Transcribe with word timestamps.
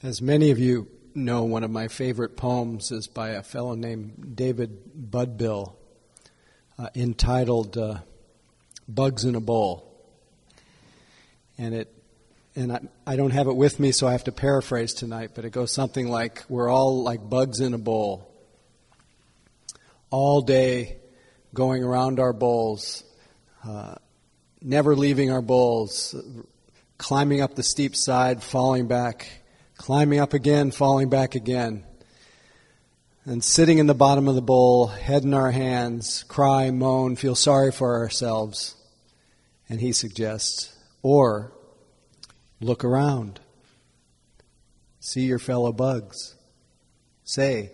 As 0.00 0.22
many 0.22 0.52
of 0.52 0.60
you 0.60 0.86
know, 1.12 1.42
one 1.42 1.64
of 1.64 1.72
my 1.72 1.88
favorite 1.88 2.36
poems 2.36 2.92
is 2.92 3.08
by 3.08 3.30
a 3.30 3.42
fellow 3.42 3.74
named 3.74 4.36
David 4.36 5.10
Budbill 5.10 5.74
uh, 6.78 6.88
entitled 6.94 7.76
uh, 7.76 7.98
Bugs 8.88 9.24
in 9.24 9.34
a 9.34 9.40
Bowl. 9.40 9.92
And 11.58 11.74
it 11.74 11.92
and 12.54 12.72
I, 12.72 12.80
I 13.08 13.16
don't 13.16 13.32
have 13.32 13.48
it 13.48 13.56
with 13.56 13.80
me, 13.80 13.90
so 13.90 14.06
I 14.06 14.12
have 14.12 14.22
to 14.24 14.32
paraphrase 14.32 14.94
tonight, 14.94 15.32
but 15.34 15.44
it 15.44 15.50
goes 15.50 15.72
something 15.72 16.06
like 16.06 16.44
We're 16.48 16.68
all 16.68 17.02
like 17.02 17.28
bugs 17.28 17.58
in 17.58 17.74
a 17.74 17.78
bowl. 17.78 18.32
All 20.10 20.42
day 20.42 20.98
going 21.52 21.82
around 21.82 22.20
our 22.20 22.32
bowls, 22.32 23.02
uh, 23.66 23.96
never 24.62 24.94
leaving 24.94 25.32
our 25.32 25.42
bowls, 25.42 26.14
climbing 26.98 27.40
up 27.40 27.56
the 27.56 27.64
steep 27.64 27.96
side, 27.96 28.44
falling 28.44 28.86
back, 28.86 29.37
climbing 29.78 30.18
up 30.18 30.34
again, 30.34 30.70
falling 30.70 31.08
back 31.08 31.34
again, 31.34 31.84
and 33.24 33.42
sitting 33.42 33.78
in 33.78 33.86
the 33.86 33.94
bottom 33.94 34.28
of 34.28 34.34
the 34.34 34.42
bowl, 34.42 34.88
head 34.88 35.22
in 35.22 35.32
our 35.32 35.50
hands, 35.50 36.24
cry, 36.24 36.70
moan, 36.70 37.16
feel 37.16 37.34
sorry 37.34 37.72
for 37.72 37.96
ourselves. 37.96 38.74
And 39.68 39.80
he 39.80 39.92
suggests, 39.92 40.76
or 41.02 41.52
look 42.60 42.84
around, 42.84 43.40
see 45.00 45.22
your 45.22 45.38
fellow 45.38 45.72
bugs, 45.72 46.34
say, 47.24 47.70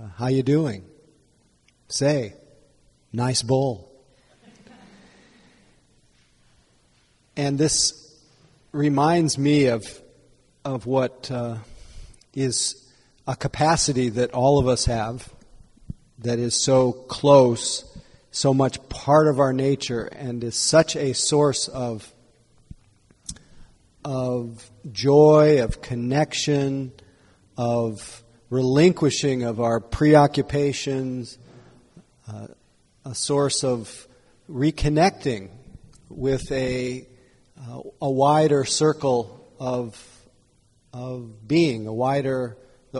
uh, 0.00 0.08
how 0.16 0.28
you 0.28 0.42
doing? 0.42 0.84
Say, 1.88 2.34
nice 3.12 3.42
bowl. 3.42 3.90
and 7.36 7.58
this 7.58 8.14
reminds 8.72 9.38
me 9.38 9.66
of 9.66 10.03
of 10.64 10.86
what 10.86 11.30
uh, 11.30 11.56
is 12.32 12.90
a 13.26 13.36
capacity 13.36 14.08
that 14.08 14.32
all 14.32 14.58
of 14.58 14.66
us 14.66 14.86
have 14.86 15.28
that 16.18 16.38
is 16.38 16.62
so 16.62 16.92
close, 16.92 17.84
so 18.30 18.54
much 18.54 18.88
part 18.88 19.28
of 19.28 19.38
our 19.38 19.52
nature, 19.52 20.04
and 20.04 20.42
is 20.42 20.56
such 20.56 20.96
a 20.96 21.12
source 21.12 21.68
of, 21.68 22.12
of 24.04 24.70
joy, 24.90 25.62
of 25.62 25.82
connection, 25.82 26.92
of 27.58 28.22
relinquishing 28.48 29.42
of 29.42 29.60
our 29.60 29.80
preoccupations, 29.80 31.38
uh, 32.28 32.46
a 33.04 33.14
source 33.14 33.64
of 33.64 34.08
reconnecting 34.50 35.50
with 36.08 36.50
a, 36.52 37.06
uh, 37.60 37.80
a 38.00 38.10
wider 38.10 38.64
circle 38.64 39.52
of 39.58 40.13
of 40.94 41.46
being, 41.46 41.86
a 41.86 41.92
wider, 41.92 42.56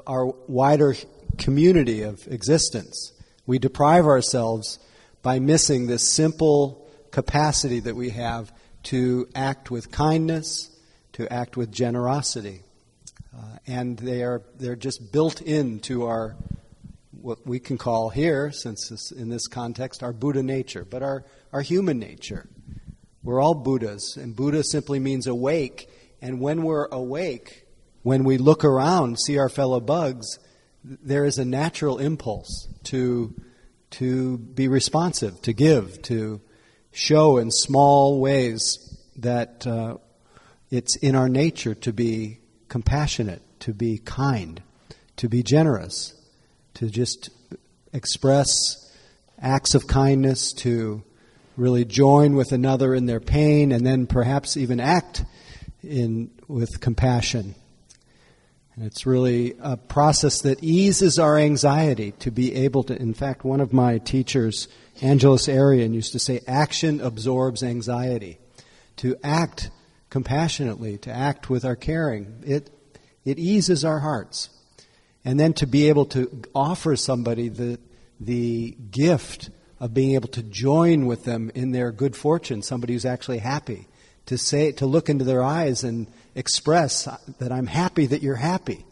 our 0.07 0.27
wider 0.27 0.95
community 1.39 2.03
of 2.03 2.27
existence. 2.27 3.13
We 3.47 3.59
deprive 3.59 4.05
ourselves 4.05 4.79
by 5.23 5.39
missing 5.39 5.87
this 5.87 6.07
simple 6.07 6.91
capacity 7.13 7.81
that 7.81 7.95
we 7.95 8.11
have 8.11 8.53
to 8.85 9.29
act 9.35 9.71
with 9.71 9.93
kindness, 9.93 10.71
to 11.13 11.33
act 11.33 11.57
with 11.57 11.71
generosity. 11.71 12.63
Uh, 13.35 13.59
and 13.67 13.97
they 13.99 14.23
are, 14.23 14.43
they're 14.57 14.77
just 14.77 15.13
built 15.13 15.41
into 15.41 16.05
our, 16.05 16.37
what 17.13 17.47
we 17.47 17.61
can 17.61 17.79
call 17.79 18.11
here, 18.11 18.51
since 18.51 18.89
this, 18.89 19.13
in 19.13 19.29
this 19.29 19.47
context, 19.47 20.03
our 20.03 20.13
Buddha 20.13 20.43
nature, 20.43 20.85
but 20.85 21.03
our, 21.03 21.25
our 21.53 21.63
human 21.63 22.01
nature. 22.01 22.49
We're 23.23 23.41
all 23.41 23.55
Buddhas, 23.55 24.17
and 24.17 24.35
Buddha 24.35 24.65
simply 24.65 24.99
means 24.99 25.27
awake. 25.29 25.89
And 26.21 26.41
when 26.41 26.63
we're 26.63 26.87
awake, 26.87 27.64
when 28.05 28.23
we 28.23 28.37
look 28.37 28.65
around, 28.65 29.19
see 29.19 29.39
our 29.39 29.49
fellow 29.49 29.81
bugs, 29.81 30.39
there 30.85 31.25
is 31.25 31.39
a 31.39 31.45
natural 31.45 31.99
impulse 31.99 32.69
to, 32.85 33.35
to 33.91 34.37
be 34.37 34.69
responsive, 34.69 35.41
to 35.41 35.55
give, 35.55 36.01
to 36.03 36.41
show 36.93 37.39
in 37.39 37.51
small 37.51 38.21
ways 38.21 38.95
that 39.17 39.67
uh, 39.67 39.97
it's 40.71 40.97
in 40.97 41.17
our 41.17 41.31
nature 41.31 41.75
to 41.75 41.95
be 41.95 42.39
compassionate, 42.69 43.41
to 43.61 43.73
be 43.73 43.97
kind, 43.97 44.63
to 45.17 45.27
be 45.27 45.43
generous, 45.43 46.13
to 46.75 46.91
just 46.91 47.31
express 47.95 48.47
acts 49.41 49.75
of 49.75 49.87
kindness, 49.87 50.53
to 50.53 51.03
really 51.57 51.87
join 51.87 52.35
with 52.37 52.53
another 52.53 52.95
in 52.95 53.07
their 53.07 53.21
pain, 53.21 53.73
and 53.73 53.87
then 53.87 54.07
perhaps 54.07 54.59
even 54.59 54.79
act 54.79 55.25
in, 55.83 56.31
with 56.49 56.81
compassion 56.83 57.55
and 58.77 58.85
it's 58.85 59.07
really 59.07 59.55
a 59.61 59.77
process 59.77 60.41
that 60.41 60.63
eases 60.63 61.19
our 61.19 61.39
anxiety 61.39 62.11
to 62.19 62.33
be 62.33 62.55
able 62.55 62.83
to. 62.85 63.01
In 63.01 63.15
fact, 63.15 63.45
one 63.45 63.61
of 63.61 63.73
my 63.73 63.99
teachers, 63.99 64.67
Angeles 65.01 65.47
Arrien, 65.47 65.95
used 65.95 66.13
to 66.13 66.19
say, 66.19 66.41
action 66.49 67.01
absorbs 67.01 67.63
anxiety. 67.63 68.39
To 68.97 69.17
act 69.23 69.71
compassionately, 70.11 70.99
to 70.99 71.13
act 71.13 71.49
with 71.49 71.65
our 71.65 71.77
caring, 71.77 72.43
it, 72.45 72.71
it 73.25 73.39
eases 73.39 73.85
our 73.85 74.01
hearts. 74.01 74.51
And 75.25 75.39
then 75.39 75.53
to 75.55 75.67
be 75.67 75.89
able 75.89 76.07
to 76.07 76.43
offer 76.55 76.97
somebody 76.97 77.49
the, 77.49 77.79
the 78.19 78.77
gift 78.91 79.51
of 79.79 79.95
being 79.95 80.15
able 80.15 80.29
to 80.29 80.43
join 80.43 81.07
with 81.07 81.25
them 81.25 81.51
in 81.55 81.71
their 81.71 81.93
good 81.93 82.17
fortune, 82.17 82.61
somebody 82.61 82.95
who's 82.95 83.07
actually 83.07 83.39
happy, 83.39 83.87
to 84.27 84.37
say, 84.37 84.73
to 84.73 84.87
look 84.87 85.09
into 85.09 85.25
their 85.25 85.43
eyes 85.45 85.85
and 85.85 86.09
express 86.35 87.09
that 87.39 87.53
I'm 87.53 87.67
happy 87.67 88.07
that 88.07 88.23
you're 88.23 88.35
happy. 88.35 88.85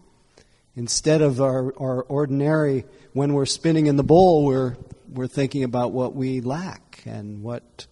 Instead 0.75 1.21
of 1.21 1.41
our, 1.41 1.75
our 1.79 2.03
ordinary, 2.03 2.85
when 3.13 3.35
we're 3.35 3.47
spinning 3.47 3.87
in 3.87 3.97
the 3.97 4.03
bowl, 4.05 4.45
we're, 4.45 4.77
we're 5.13 5.27
thinking 5.27 5.65
about 5.65 5.93
what 5.93 6.15
we 6.15 6.41
lack 6.41 7.03
and 7.05 7.43
what, 7.43 7.87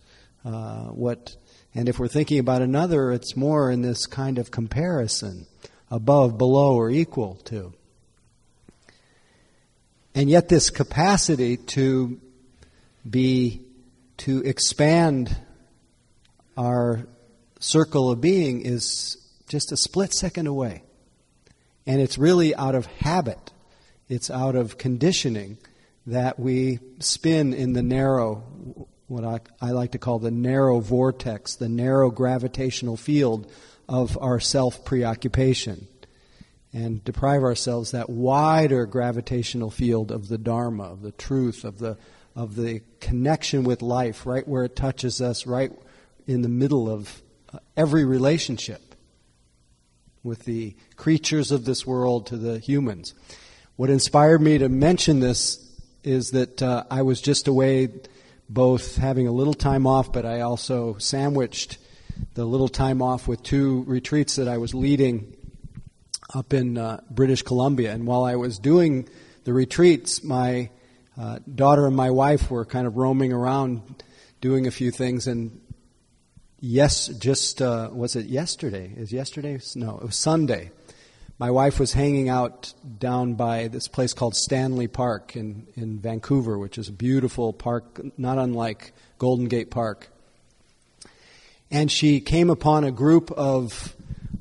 uh, 0.44 0.84
what, 0.86 1.36
and 1.74 1.88
if 1.88 1.98
we're 1.98 2.08
thinking 2.08 2.38
about 2.38 2.62
another, 2.62 3.12
it's 3.12 3.36
more 3.36 3.70
in 3.70 3.82
this 3.82 4.06
kind 4.06 4.38
of 4.38 4.50
comparison, 4.50 5.46
above, 5.90 6.38
below, 6.38 6.74
or 6.74 6.88
equal 6.88 7.34
to. 7.44 7.74
And 10.14 10.30
yet, 10.30 10.48
this 10.48 10.70
capacity 10.70 11.56
to 11.56 12.20
be, 13.08 13.60
to 14.18 14.42
expand 14.42 15.36
our 16.56 17.06
circle 17.60 18.10
of 18.10 18.20
being 18.20 18.62
is 18.62 19.19
just 19.50 19.72
a 19.72 19.76
split 19.76 20.14
second 20.14 20.46
away. 20.46 20.84
And 21.86 22.00
it's 22.00 22.16
really 22.16 22.54
out 22.54 22.76
of 22.76 22.86
habit, 22.86 23.52
it's 24.08 24.30
out 24.30 24.54
of 24.54 24.78
conditioning 24.78 25.58
that 26.06 26.38
we 26.38 26.78
spin 27.00 27.52
in 27.52 27.72
the 27.72 27.82
narrow, 27.82 28.44
what 29.08 29.24
I, 29.24 29.40
I 29.60 29.72
like 29.72 29.92
to 29.92 29.98
call 29.98 30.18
the 30.20 30.30
narrow 30.30 30.78
vortex, 30.80 31.56
the 31.56 31.68
narrow 31.68 32.10
gravitational 32.10 32.96
field 32.96 33.50
of 33.88 34.16
our 34.20 34.38
self 34.38 34.84
preoccupation, 34.84 35.88
and 36.72 37.04
deprive 37.04 37.42
ourselves 37.42 37.90
that 37.90 38.08
wider 38.08 38.86
gravitational 38.86 39.70
field 39.70 40.12
of 40.12 40.28
the 40.28 40.38
Dharma, 40.38 40.84
of 40.84 41.02
the 41.02 41.12
truth, 41.12 41.64
of 41.64 41.78
the, 41.78 41.98
of 42.36 42.54
the 42.54 42.82
connection 43.00 43.64
with 43.64 43.82
life, 43.82 44.26
right 44.26 44.46
where 44.46 44.64
it 44.64 44.76
touches 44.76 45.20
us, 45.20 45.44
right 45.44 45.72
in 46.28 46.42
the 46.42 46.48
middle 46.48 46.88
of 46.88 47.20
uh, 47.52 47.58
every 47.76 48.04
relationship 48.04 48.89
with 50.22 50.44
the 50.44 50.74
creatures 50.96 51.50
of 51.50 51.64
this 51.64 51.86
world 51.86 52.26
to 52.26 52.36
the 52.36 52.58
humans. 52.58 53.14
What 53.76 53.90
inspired 53.90 54.42
me 54.42 54.58
to 54.58 54.68
mention 54.68 55.20
this 55.20 55.66
is 56.04 56.30
that 56.32 56.62
uh, 56.62 56.84
I 56.90 57.02
was 57.02 57.20
just 57.20 57.48
away, 57.48 57.88
both 58.48 58.96
having 58.96 59.26
a 59.26 59.32
little 59.32 59.54
time 59.54 59.86
off, 59.86 60.12
but 60.12 60.26
I 60.26 60.40
also 60.40 60.96
sandwiched 60.98 61.78
the 62.34 62.44
little 62.44 62.68
time 62.68 63.00
off 63.00 63.26
with 63.26 63.42
two 63.42 63.84
retreats 63.86 64.36
that 64.36 64.48
I 64.48 64.58
was 64.58 64.74
leading 64.74 65.34
up 66.34 66.52
in 66.52 66.78
uh, 66.78 67.00
British 67.10 67.42
Columbia. 67.42 67.92
And 67.92 68.06
while 68.06 68.24
I 68.24 68.36
was 68.36 68.58
doing 68.58 69.08
the 69.44 69.52
retreats, 69.52 70.22
my 70.22 70.70
uh, 71.18 71.38
daughter 71.54 71.86
and 71.86 71.96
my 71.96 72.10
wife 72.10 72.50
were 72.50 72.64
kind 72.64 72.86
of 72.86 72.96
roaming 72.96 73.32
around 73.32 74.02
doing 74.40 74.66
a 74.66 74.70
few 74.70 74.90
things, 74.90 75.26
and 75.26 75.60
yes, 76.60 77.08
just 77.08 77.60
uh, 77.60 77.90
was 77.92 78.16
it 78.16 78.26
yesterday? 78.26 78.92
Is 78.96 79.12
yesterday? 79.12 79.58
No, 79.74 79.98
it 79.98 80.04
was 80.04 80.16
Sunday. 80.16 80.70
My 81.38 81.50
wife 81.50 81.80
was 81.80 81.94
hanging 81.94 82.28
out 82.28 82.74
down 82.98 83.32
by 83.34 83.68
this 83.68 83.88
place 83.88 84.12
called 84.12 84.36
Stanley 84.36 84.88
Park 84.88 85.36
in, 85.36 85.66
in 85.74 85.98
Vancouver, 85.98 86.58
which 86.58 86.76
is 86.76 86.88
a 86.88 86.92
beautiful 86.92 87.54
park, 87.54 87.98
not 88.18 88.36
unlike 88.36 88.92
Golden 89.18 89.48
Gate 89.48 89.70
Park. 89.70 90.10
And 91.70 91.90
she 91.90 92.20
came 92.20 92.50
upon 92.50 92.84
a 92.84 92.90
group 92.90 93.30
of, 93.30 93.94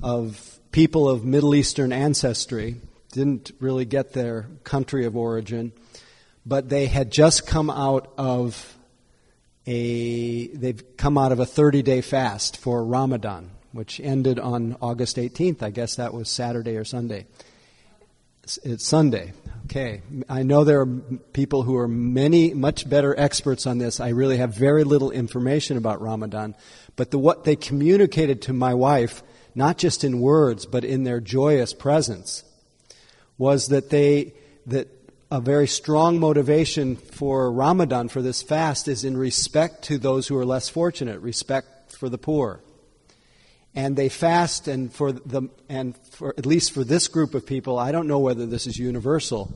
of 0.04 0.60
people 0.71 1.07
of 1.07 1.24
Middle 1.24 1.56
Eastern 1.56 1.94
ancestry, 1.94 2.75
didn't 3.13 3.51
really 3.60 3.86
get 3.86 4.12
their 4.12 4.48
country 4.66 5.06
of 5.06 5.16
origin, 5.16 5.71
but 6.45 6.68
they 6.68 6.88
had 6.88 7.12
just 7.12 7.48
come 7.48 7.69
out 7.69 8.12
of 8.18 8.77
a 9.65 10.47
they've 10.47 10.97
come 10.97 11.17
out 11.17 11.31
of 11.31 11.39
a 11.39 11.45
30 11.45 11.81
day 11.83 12.01
fast 12.01 12.57
for 12.57 12.83
Ramadan. 12.83 13.51
which 13.71 14.00
ended 14.00 14.39
on 14.39 14.75
August 14.81 15.17
18th. 15.17 15.61
I 15.61 15.69
guess 15.69 15.95
that 15.95 16.13
was 16.13 16.29
Saturday 16.29 16.75
or 16.75 16.83
Sunday. 16.83 17.27
It's 18.63 18.88
Sunday. 18.88 19.33
Okay. 19.65 20.01
I 20.27 20.41
know 20.41 20.63
there 20.63 20.81
are 20.81 20.88
people 20.88 21.61
who 21.61 21.77
are 21.77 21.88
many, 21.88 22.53
much 22.56 22.89
better 22.89 23.17
experts 23.17 23.67
on 23.67 23.77
this. 23.77 24.00
I 24.00 24.09
really 24.09 24.38
have 24.38 24.56
very 24.56 24.83
little 24.83 25.11
information 25.11 25.77
about 25.77 26.01
Ramadan. 26.01 26.56
But 26.95 27.11
the, 27.11 27.19
what 27.19 27.44
they 27.44 27.56
communicated 27.56 28.41
to 28.44 28.53
my 28.53 28.73
wife, 28.73 29.21
not 29.53 29.77
just 29.77 30.03
in 30.03 30.19
words, 30.19 30.65
but 30.65 30.83
in 30.83 31.03
their 31.03 31.19
joyous 31.19 31.73
presence, 31.73 32.44
was 33.38 33.67
that 33.67 33.91
they, 33.91 34.33
that 34.65 34.88
a 35.31 35.40
very 35.40 35.68
strong 35.68 36.20
motivation 36.20 36.96
for 36.96 37.52
Ramadan, 37.52 38.10
for 38.10 38.22
this 38.22 38.42
fast, 38.42 38.88
is 38.88 39.04
in 39.04 39.16
respect 39.16 39.84
to 39.84 39.98
those 39.98 40.28
who 40.28 40.38
are 40.38 40.46
less 40.46 40.70
fortunate, 40.70 41.20
respect 41.20 41.92
for 41.92 42.10
the 42.10 42.18
poor. 42.18 42.62
And 43.76 43.96
they 43.96 44.10
fast 44.10 44.68
and 44.68 44.92
for 44.92 45.12
the 45.12 45.44
and 45.70 45.96
for 46.12 46.34
at 46.38 46.46
least 46.46 46.72
for 46.72 46.84
this 46.84 47.08
group 47.08 47.36
of 47.36 47.46
people 47.46 47.78
i 47.78 47.92
don't 47.92 48.08
know 48.08 48.18
whether 48.18 48.48
this 48.48 48.66
is 48.66 48.80
universal 48.80 49.56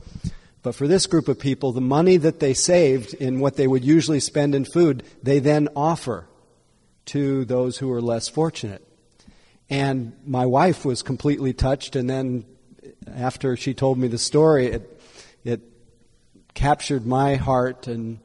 but 0.62 0.74
for 0.76 0.86
this 0.86 1.06
group 1.06 1.26
of 1.26 1.38
people 1.38 1.72
the 1.72 1.80
money 1.80 2.16
that 2.16 2.38
they 2.38 2.54
saved 2.54 3.12
in 3.14 3.40
what 3.40 3.56
they 3.56 3.66
would 3.66 3.84
usually 3.84 4.20
spend 4.20 4.54
in 4.54 4.64
food 4.64 5.02
they 5.20 5.40
then 5.40 5.68
offer 5.74 6.28
to 7.06 7.44
those 7.44 7.78
who 7.78 7.90
are 7.92 8.00
less 8.00 8.28
fortunate. 8.28 8.86
And 9.70 10.12
my 10.26 10.46
wife 10.46 10.84
was 10.84 11.02
completely 11.02 11.52
touched 11.52 11.96
and 11.96 12.08
then 12.08 12.44
after 13.14 13.56
she 13.56 13.74
told 13.74 13.98
me 13.98 14.08
the 14.08 14.18
story 14.18 14.66
it 14.66 15.00
captured 16.54 17.06
my 17.06 17.36
heart 17.36 17.86
and 17.86 18.18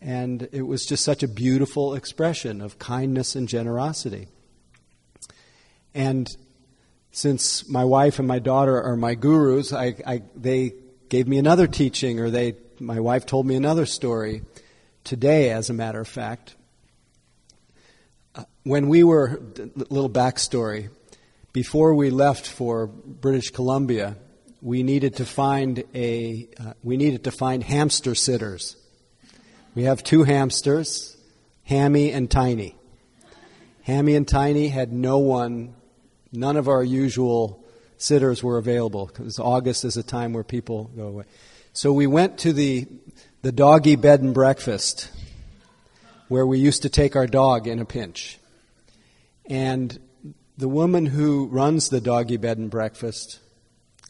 and 0.00 0.48
it 0.52 0.62
was 0.62 0.84
just 0.84 1.02
such 1.02 1.22
a 1.22 1.28
beautiful 1.28 1.94
expression 1.94 2.60
of 2.60 2.78
kindness 2.78 3.34
and 3.34 3.48
generosity 3.48 4.28
and 5.94 6.36
since 7.14 7.68
my 7.68 7.84
wife 7.84 8.18
and 8.18 8.26
my 8.26 8.40
daughter 8.40 8.82
are 8.82 8.96
my 8.96 9.14
gurus, 9.14 9.72
I, 9.72 9.94
I, 10.04 10.22
they 10.34 10.74
gave 11.08 11.28
me 11.28 11.38
another 11.38 11.68
teaching, 11.68 12.18
or 12.18 12.28
they, 12.28 12.56
my 12.80 12.98
wife 12.98 13.24
told 13.24 13.46
me 13.46 13.54
another 13.54 13.86
story 13.86 14.42
today, 15.04 15.50
as 15.50 15.70
a 15.70 15.72
matter 15.72 16.00
of 16.00 16.08
fact. 16.08 16.56
Uh, 18.34 18.42
when 18.64 18.88
we 18.88 19.04
were, 19.04 19.40
little 19.76 20.10
backstory, 20.10 20.88
before 21.52 21.94
we 21.94 22.10
left 22.10 22.48
for 22.48 22.88
British 22.88 23.50
Columbia, 23.50 24.16
we 24.64 24.82
needed 24.82 25.14
to 25.16 25.24
find 25.24 25.84
a, 25.94 26.48
uh, 26.58 26.72
we 26.82 26.96
needed 26.96 27.22
to 27.24 27.30
find 27.30 27.62
hamster 27.62 28.16
sitters. 28.16 28.76
We 29.76 29.84
have 29.84 30.02
two 30.02 30.24
hamsters, 30.24 31.16
Hammy 31.62 32.10
and 32.10 32.28
Tiny. 32.28 32.74
Hammy 33.82 34.16
and 34.16 34.26
Tiny 34.26 34.68
had 34.68 34.92
no 34.92 35.18
one 35.18 35.74
None 36.36 36.56
of 36.56 36.66
our 36.66 36.82
usual 36.82 37.64
sitters 37.96 38.42
were 38.42 38.58
available 38.58 39.06
because 39.06 39.38
August 39.38 39.84
is 39.84 39.96
a 39.96 40.02
time 40.02 40.32
where 40.32 40.42
people 40.42 40.90
go 40.96 41.06
away. 41.06 41.24
So 41.72 41.92
we 41.92 42.08
went 42.08 42.38
to 42.38 42.52
the, 42.52 42.88
the 43.42 43.52
doggy 43.52 43.94
bed 43.94 44.20
and 44.20 44.34
breakfast 44.34 45.10
where 46.26 46.44
we 46.44 46.58
used 46.58 46.82
to 46.82 46.88
take 46.88 47.14
our 47.14 47.28
dog 47.28 47.68
in 47.68 47.78
a 47.78 47.84
pinch. 47.84 48.40
And 49.46 49.96
the 50.58 50.68
woman 50.68 51.06
who 51.06 51.46
runs 51.46 51.88
the 51.88 52.00
doggy 52.00 52.36
bed 52.36 52.58
and 52.58 52.68
breakfast, 52.68 53.38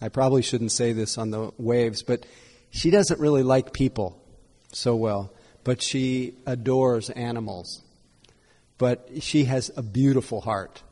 I 0.01 0.09
probably 0.09 0.43
shouldn't 0.43 0.73
say 0.73 0.93
this 0.93 1.19
on 1.19 1.31
the 1.31 1.53
waves, 1.59 2.03
but 2.03 2.27
she 2.71 2.91
doesn't 2.91 3.21
really 3.21 3.43
like 3.43 3.73
people 3.73 4.21
so 4.73 4.97
well, 4.97 5.33
but 5.63 5.81
she 5.81 6.35
adores 6.47 7.11
animals. 7.11 7.83
But 8.77 9.09
she 9.21 9.45
has 9.45 9.71
a 9.77 9.83
beautiful 9.83 10.41
heart. 10.41 10.83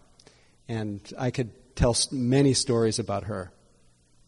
And 0.69 1.01
I 1.19 1.31
could 1.31 1.51
tell 1.75 1.97
many 2.13 2.55
stories 2.55 2.99
about 2.99 3.25
her. 3.25 3.53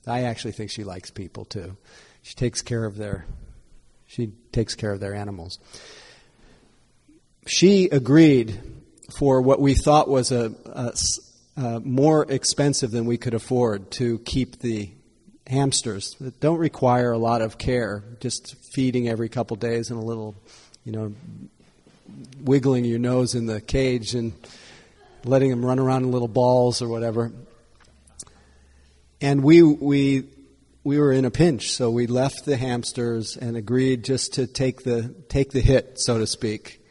I 0.06 0.22
actually 0.22 0.52
think 0.52 0.70
she 0.70 0.84
likes 0.84 1.10
people 1.10 1.44
too. 1.44 1.76
She 2.22 2.34
takes 2.34 2.60
care 2.62 2.84
of 2.84 2.96
their 2.96 3.26
she 4.06 4.32
takes 4.52 4.74
care 4.74 4.92
of 4.92 5.00
their 5.00 5.14
animals. 5.14 5.58
She 7.46 7.86
agreed 7.86 8.60
for 9.18 9.40
what 9.40 9.60
we 9.60 9.74
thought 9.74 10.08
was 10.08 10.30
a, 10.30 10.52
a, 10.66 10.92
a 11.56 11.80
more 11.80 12.24
expensive 12.30 12.90
than 12.90 13.06
we 13.06 13.16
could 13.16 13.34
afford 13.34 13.90
to 13.92 14.18
keep 14.20 14.58
the 14.58 14.90
hamsters 15.46 16.16
that 16.20 16.40
don't 16.40 16.58
require 16.58 17.12
a 17.12 17.18
lot 17.18 17.42
of 17.42 17.58
care, 17.58 18.02
just 18.20 18.56
feeding 18.72 19.08
every 19.08 19.28
couple 19.28 19.56
days 19.56 19.90
and 19.90 20.02
a 20.02 20.04
little, 20.04 20.34
you 20.84 20.92
know, 20.92 21.14
wiggling 22.40 22.84
your 22.84 22.98
nose 22.98 23.34
in 23.34 23.46
the 23.46 23.60
cage 23.60 24.14
and 24.14 24.32
letting 25.24 25.50
them 25.50 25.64
run 25.64 25.78
around 25.78 26.02
in 26.02 26.10
little 26.10 26.28
balls 26.28 26.82
or 26.82 26.88
whatever. 26.88 27.32
And 29.20 29.42
we, 29.42 29.62
we, 29.62 30.24
we 30.82 30.98
were 30.98 31.12
in 31.12 31.24
a 31.24 31.30
pinch, 31.30 31.72
so 31.72 31.90
we 31.90 32.06
left 32.06 32.44
the 32.44 32.56
hamsters 32.56 33.36
and 33.36 33.56
agreed 33.56 34.04
just 34.04 34.34
to 34.34 34.46
take 34.46 34.82
the, 34.82 35.14
take 35.28 35.50
the 35.50 35.60
hit, 35.60 35.98
so 35.98 36.18
to 36.18 36.26
speak, 36.26 36.82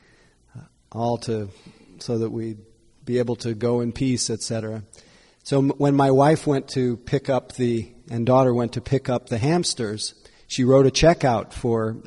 uh, 0.58 0.62
all 0.92 1.18
to, 1.20 1.50
so 2.00 2.18
that 2.18 2.32
we'd 2.32 2.58
be 3.06 3.20
able 3.20 3.36
to 3.38 3.54
go 3.54 3.82
in 3.82 3.92
peace, 3.92 4.30
etc. 4.30 4.84
So 5.44 5.62
when 5.62 5.96
my 5.96 6.12
wife 6.12 6.48
went 6.48 6.70
to 6.70 6.98
pick 6.98 7.30
up 7.30 7.54
the, 7.54 7.92
and 8.10 8.26
daughter 8.26 8.54
went 8.54 8.74
to 8.74 8.82
pick 8.82 9.10
up 9.10 9.28
the 9.28 9.38
hamsters, 9.38 10.14
she 10.48 10.64
wrote 10.64 10.86
a 10.86 10.92
check 10.92 11.24
out 11.24 11.54
for, 11.54 11.98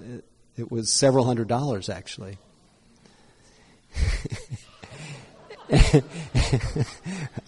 it 0.57 0.71
was 0.71 0.91
several 0.91 1.25
hundred 1.25 1.49
dollars 1.49 1.89
actually. 1.89 2.39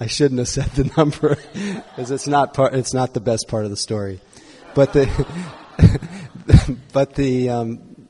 I 0.00 0.06
shouldn't 0.06 0.39
have 0.39 0.49
said 0.49 0.71
the 0.71 0.91
number 0.97 1.37
because 1.53 2.11
it's 2.11 2.27
not 2.27 2.53
part. 2.53 2.75
It's 2.75 2.93
not 2.93 3.15
the 3.15 3.21
best 3.21 3.47
part 3.49 3.65
of 3.65 3.71
the 3.71 3.77
story, 3.77 4.21
but 4.75 4.93
the 4.93 5.06
but 6.93 7.15
the 7.15 7.50
um, 7.50 8.09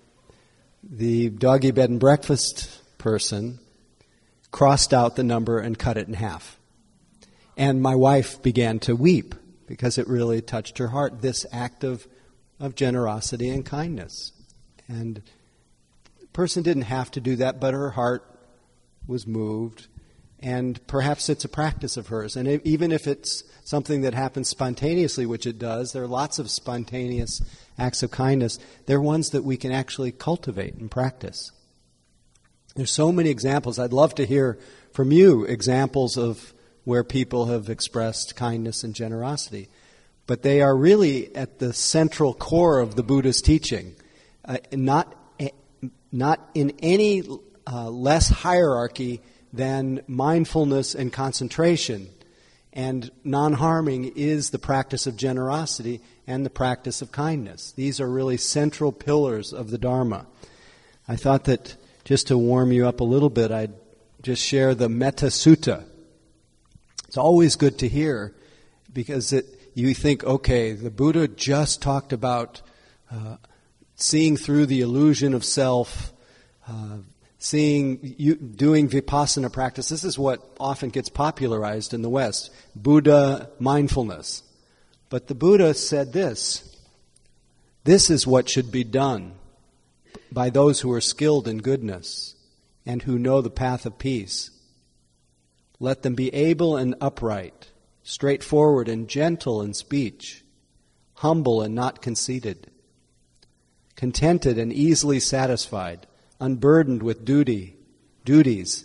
the 0.83 1.29
doggy 1.29 1.73
bed 1.73 1.91
and 1.91 2.01
breakfast 2.01 2.71
person 2.97 3.59
crossed 4.51 4.95
out 4.95 5.17
the 5.17 5.23
number 5.23 5.59
and 5.59 5.79
cut 5.79 5.97
it 5.97 6.09
in 6.09 6.15
half, 6.15 6.59
and 7.57 7.83
my 7.83 7.95
wife 7.95 8.43
began 8.43 8.79
to 8.81 8.97
weep 8.97 9.35
because 9.67 9.99
it 9.99 10.09
really 10.09 10.41
touched 10.41 10.79
her 10.79 10.89
heart. 10.89 11.21
This 11.21 11.45
act 11.53 11.85
of 11.85 12.07
of 12.61 12.75
generosity 12.75 13.49
and 13.51 13.65
kindness, 13.65 14.33
and 14.89 15.23
the 16.21 16.27
person 16.29 16.63
didn't 16.63 16.83
have 16.83 17.11
to 17.13 17.21
do 17.21 17.37
that, 17.37 17.61
but 17.61 17.75
her 17.75 17.91
heart 17.91 18.25
was 19.07 19.27
moved 19.27 19.87
and 20.41 20.85
perhaps 20.87 21.29
it's 21.29 21.45
a 21.45 21.49
practice 21.49 21.97
of 21.97 22.09
hers. 22.09 22.37
And 22.37 22.65
even 22.65 22.93
if 22.93 23.07
it's 23.07 23.43
something 23.65 24.03
that 24.03 24.15
happens 24.15 24.49
spontaneously, 24.49 25.27
which 25.27 25.47
it 25.47 25.59
does, 25.59 25.93
there 25.93 26.03
are 26.03 26.09
lots 26.09 26.39
of 26.39 26.51
spontaneous 26.51 27.43
acts 27.77 28.03
of 28.03 28.13
kindness. 28.13 28.59
They're 28.87 29.01
ones 29.01 29.31
that 29.31 29.43
we 29.43 29.57
can 29.57 29.73
actually 29.73 30.13
cultivate 30.13 30.75
and 30.75 30.91
practice. 30.91 31.51
There's 32.79 32.93
so 32.93 33.11
many 33.11 33.29
examples. 33.29 33.81
I'd 33.81 33.93
love 33.93 34.15
to 34.15 34.25
hear 34.25 34.57
from 34.93 35.11
you 35.11 35.43
examples 35.43 36.17
of 36.17 36.55
where 36.85 37.03
people 37.03 37.47
have 37.47 37.69
expressed 37.69 38.37
kindness 38.37 38.85
and 38.85 38.95
generosity. 38.95 39.69
But 40.29 40.43
they 40.43 40.61
are 40.61 40.77
really 40.77 41.35
at 41.35 41.59
the 41.59 41.73
central 41.73 42.35
core 42.35 42.79
of 42.79 42.95
the 42.95 43.03
Buddha's 43.03 43.43
teaching, 43.43 43.97
uh, 44.45 44.59
not, 44.71 45.13
eh, 45.41 45.49
not 46.13 46.51
in 46.55 46.73
any 46.79 47.25
uh, 47.67 47.91
less 47.91 48.29
hierarchy 48.29 49.23
than 49.53 50.03
mindfulness 50.07 50.95
and 50.95 51.13
concentration. 51.13 52.09
And 52.73 53.11
non 53.25 53.55
harming 53.55 54.13
is 54.15 54.51
the 54.51 54.61
practice 54.61 55.09
of 55.09 55.17
generosity 55.17 56.01
and 56.29 56.47
the 56.47 56.51
practice 56.51 57.03
of 57.03 57.11
kindness. 57.11 57.73
These 57.73 58.01
are 58.01 58.09
really 58.09 58.37
central 58.37 58.93
pillars 58.93 59.53
of 59.53 59.73
the 59.73 59.79
Dharma. 59.79 60.27
I 61.09 61.17
thought 61.17 61.43
that 61.47 61.75
just 62.09 62.29
to 62.29 62.39
warm 62.39 62.73
you 62.73 62.89
up 62.89 63.01
a 63.01 63.05
little 63.05 63.29
bit, 63.29 63.53
I'd 63.53 63.75
just 64.23 64.43
share 64.43 64.75
the 64.75 64.89
Metta 64.89 65.27
Sutta. 65.27 65.85
It's 67.07 67.19
always 67.19 67.55
good 67.55 67.81
to 67.81 67.89
hear 67.89 68.35
because 68.91 69.35
it, 69.35 69.45
you 69.75 69.93
think, 69.93 70.25
okay, 70.25 70.73
the 70.73 70.91
Buddha 70.91 71.29
just 71.29 71.83
talked 71.83 72.15
about 72.15 72.63
uh, 73.11 73.37
seeing 73.97 74.39
through 74.39 74.65
the 74.65 74.81
illusion 74.81 75.35
of 75.35 75.45
self, 75.45 76.15
uh, 76.67 76.97
seeing 77.39 78.15
you 78.17 78.37
doing 78.37 78.89
vipassana 78.89 79.53
practice. 79.53 79.91
This 79.91 80.05
is 80.05 80.19
what 80.19 80.41
often 80.59 80.89
gets 80.89 81.11
popularized 81.11 81.93
in 81.93 82.01
the 82.01 82.09
West 82.09 82.51
Buddha 82.75 83.51
mindfulness. 83.59 84.43
But 85.11 85.27
the 85.27 85.35
Buddha 85.35 85.75
said 85.75 86.15
this 86.15 86.75
this 87.85 88.09
is 88.09 88.27
what 88.27 88.49
should 88.49 88.73
be 88.73 88.83
done 88.83 89.38
by 90.33 90.51
those 90.51 90.81
who 90.81 90.93
are 90.93 91.01
skilled 91.01 91.49
in 91.49 91.59
goodness 91.59 92.35
and 92.85 93.03
who 93.03 93.19
know 93.19 93.41
the 93.41 93.51
path 93.51 93.87
of 93.87 93.99
peace. 93.99 94.51
Let 95.81 96.03
them 96.03 96.15
be 96.15 96.33
able 96.35 96.77
and 96.77 96.95
upright, 97.01 97.71
straightforward 98.03 98.89
and 98.89 99.09
gentle 99.09 99.63
in 99.63 99.75
speech, 99.75 100.45
humble 101.15 101.63
and 101.63 101.75
not 101.75 102.03
conceited, 102.03 102.71
contented 103.97 104.59
and 104.59 104.73
easily 104.73 105.21
satisfied 105.21 106.07
unburdened 106.41 107.03
with 107.03 107.25
duty, 107.25 107.77
duties, 108.25 108.85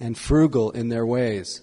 and 0.00 0.18
frugal 0.18 0.70
in 0.72 0.88
their 0.88 1.06
ways, 1.06 1.62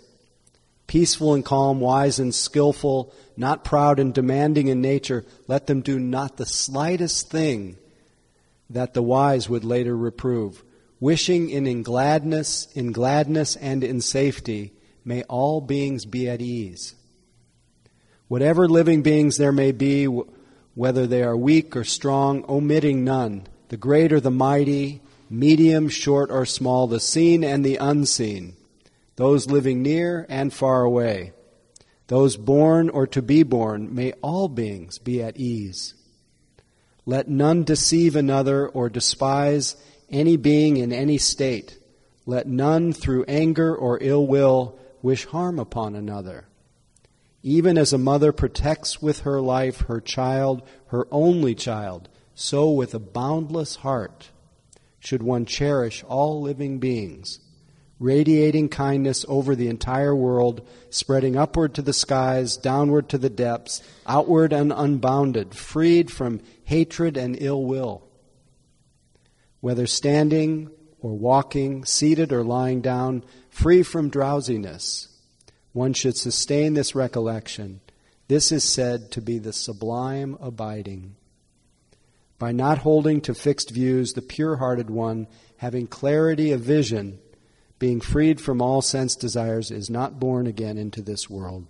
Peaceful 0.87 1.33
and 1.33 1.43
calm, 1.43 1.79
wise 1.79 2.19
and 2.19 2.33
skillful, 2.33 3.13
not 3.35 3.63
proud 3.63 3.99
and 3.99 4.13
demanding 4.13 4.67
in 4.67 4.81
nature, 4.81 5.25
let 5.47 5.67
them 5.67 5.81
do 5.81 5.99
not 5.99 6.37
the 6.37 6.45
slightest 6.45 7.29
thing 7.29 7.77
that 8.69 8.93
the 8.93 9.03
wise 9.03 9.49
would 9.49 9.63
later 9.63 9.95
reprove. 9.95 10.63
Wishing 10.99 11.49
in, 11.49 11.67
in 11.67 11.83
gladness, 11.83 12.67
in 12.73 12.91
gladness 12.91 13.55
and 13.55 13.83
in 13.83 14.01
safety, 14.01 14.73
may 15.03 15.23
all 15.23 15.61
beings 15.61 16.05
be 16.05 16.27
at 16.29 16.41
ease. 16.41 16.95
Whatever 18.27 18.67
living 18.67 19.03
beings 19.03 19.37
there 19.37 19.51
may 19.51 19.71
be, 19.71 20.05
whether 20.73 21.05
they 21.05 21.21
are 21.21 21.37
weak 21.37 21.75
or 21.75 21.83
strong, 21.83 22.43
omitting 22.49 23.03
none, 23.03 23.47
the 23.69 23.77
great 23.77 24.11
or 24.11 24.19
the 24.19 24.31
mighty, 24.31 25.01
medium, 25.29 25.89
short, 25.89 26.31
or 26.31 26.45
small, 26.45 26.87
the 26.87 26.99
seen 26.99 27.43
and 27.43 27.63
the 27.63 27.77
unseen, 27.77 28.55
those 29.15 29.47
living 29.47 29.81
near 29.81 30.25
and 30.27 30.53
far 30.53 30.83
away, 30.83 31.33
those 32.07 32.35
born 32.35 32.89
or 32.89 33.07
to 33.07 33.21
be 33.21 33.43
born, 33.43 33.93
may 33.93 34.11
all 34.21 34.47
beings 34.47 34.97
be 34.99 35.21
at 35.21 35.37
ease. 35.37 35.93
Let 37.05 37.27
none 37.27 37.63
deceive 37.63 38.15
another 38.15 38.67
or 38.67 38.89
despise 38.89 39.75
any 40.09 40.37
being 40.37 40.77
in 40.77 40.91
any 40.91 41.17
state. 41.17 41.77
Let 42.25 42.47
none 42.47 42.93
through 42.93 43.25
anger 43.27 43.75
or 43.75 43.99
ill 44.01 44.25
will 44.25 44.79
wish 45.01 45.25
harm 45.25 45.59
upon 45.59 45.95
another. 45.95 46.45
Even 47.43 47.77
as 47.77 47.93
a 47.93 47.99
mother 47.99 48.31
protects 48.31 49.03
with 49.03 49.19
her 49.19 49.39
life 49.39 49.81
her 49.81 50.01
child, 50.01 50.63
her 50.87 51.07
only 51.11 51.53
child, 51.53 52.09
so 52.33 52.71
with 52.71 52.95
a 52.95 52.99
boundless 52.99 53.75
heart 53.77 54.29
should 54.99 55.21
one 55.21 55.45
cherish 55.45 56.03
all 56.07 56.41
living 56.41 56.79
beings, 56.79 57.39
radiating 57.99 58.69
kindness 58.69 59.25
over 59.27 59.55
the 59.55 59.67
entire 59.67 60.15
world, 60.15 60.67
spreading 60.89 61.35
upward 61.35 61.73
to 61.75 61.81
the 61.81 61.93
skies, 61.93 62.57
downward 62.57 63.09
to 63.09 63.17
the 63.17 63.29
depths, 63.29 63.81
outward 64.05 64.51
and 64.51 64.73
unbounded, 64.75 65.55
freed 65.55 66.11
from 66.11 66.41
hatred 66.63 67.15
and 67.17 67.37
ill 67.39 67.63
will. 67.63 68.03
Whether 69.61 69.87
standing 69.87 70.69
or 70.99 71.17
walking, 71.17 71.85
seated 71.85 72.33
or 72.33 72.43
lying 72.43 72.81
down, 72.81 73.23
free 73.49 73.83
from 73.83 74.09
drowsiness, 74.09 75.07
one 75.71 75.93
should 75.93 76.17
sustain 76.17 76.73
this 76.73 76.95
recollection. 76.95 77.81
This 78.27 78.51
is 78.51 78.63
said 78.63 79.11
to 79.11 79.21
be 79.21 79.37
the 79.37 79.53
sublime 79.53 80.37
abiding. 80.41 81.15
By 82.37 82.51
not 82.51 82.79
holding 82.79 83.21
to 83.21 83.33
fixed 83.33 83.69
views, 83.69 84.13
the 84.13 84.21
pure 84.21 84.57
hearted 84.57 84.89
one, 84.89 85.27
having 85.57 85.87
clarity 85.87 86.51
of 86.51 86.61
vision, 86.61 87.19
being 87.79 88.01
freed 88.01 88.39
from 88.39 88.61
all 88.61 88.81
sense 88.81 89.15
desires, 89.15 89.71
is 89.71 89.89
not 89.89 90.19
born 90.19 90.47
again 90.47 90.77
into 90.77 91.01
this 91.01 91.29
world. 91.29 91.67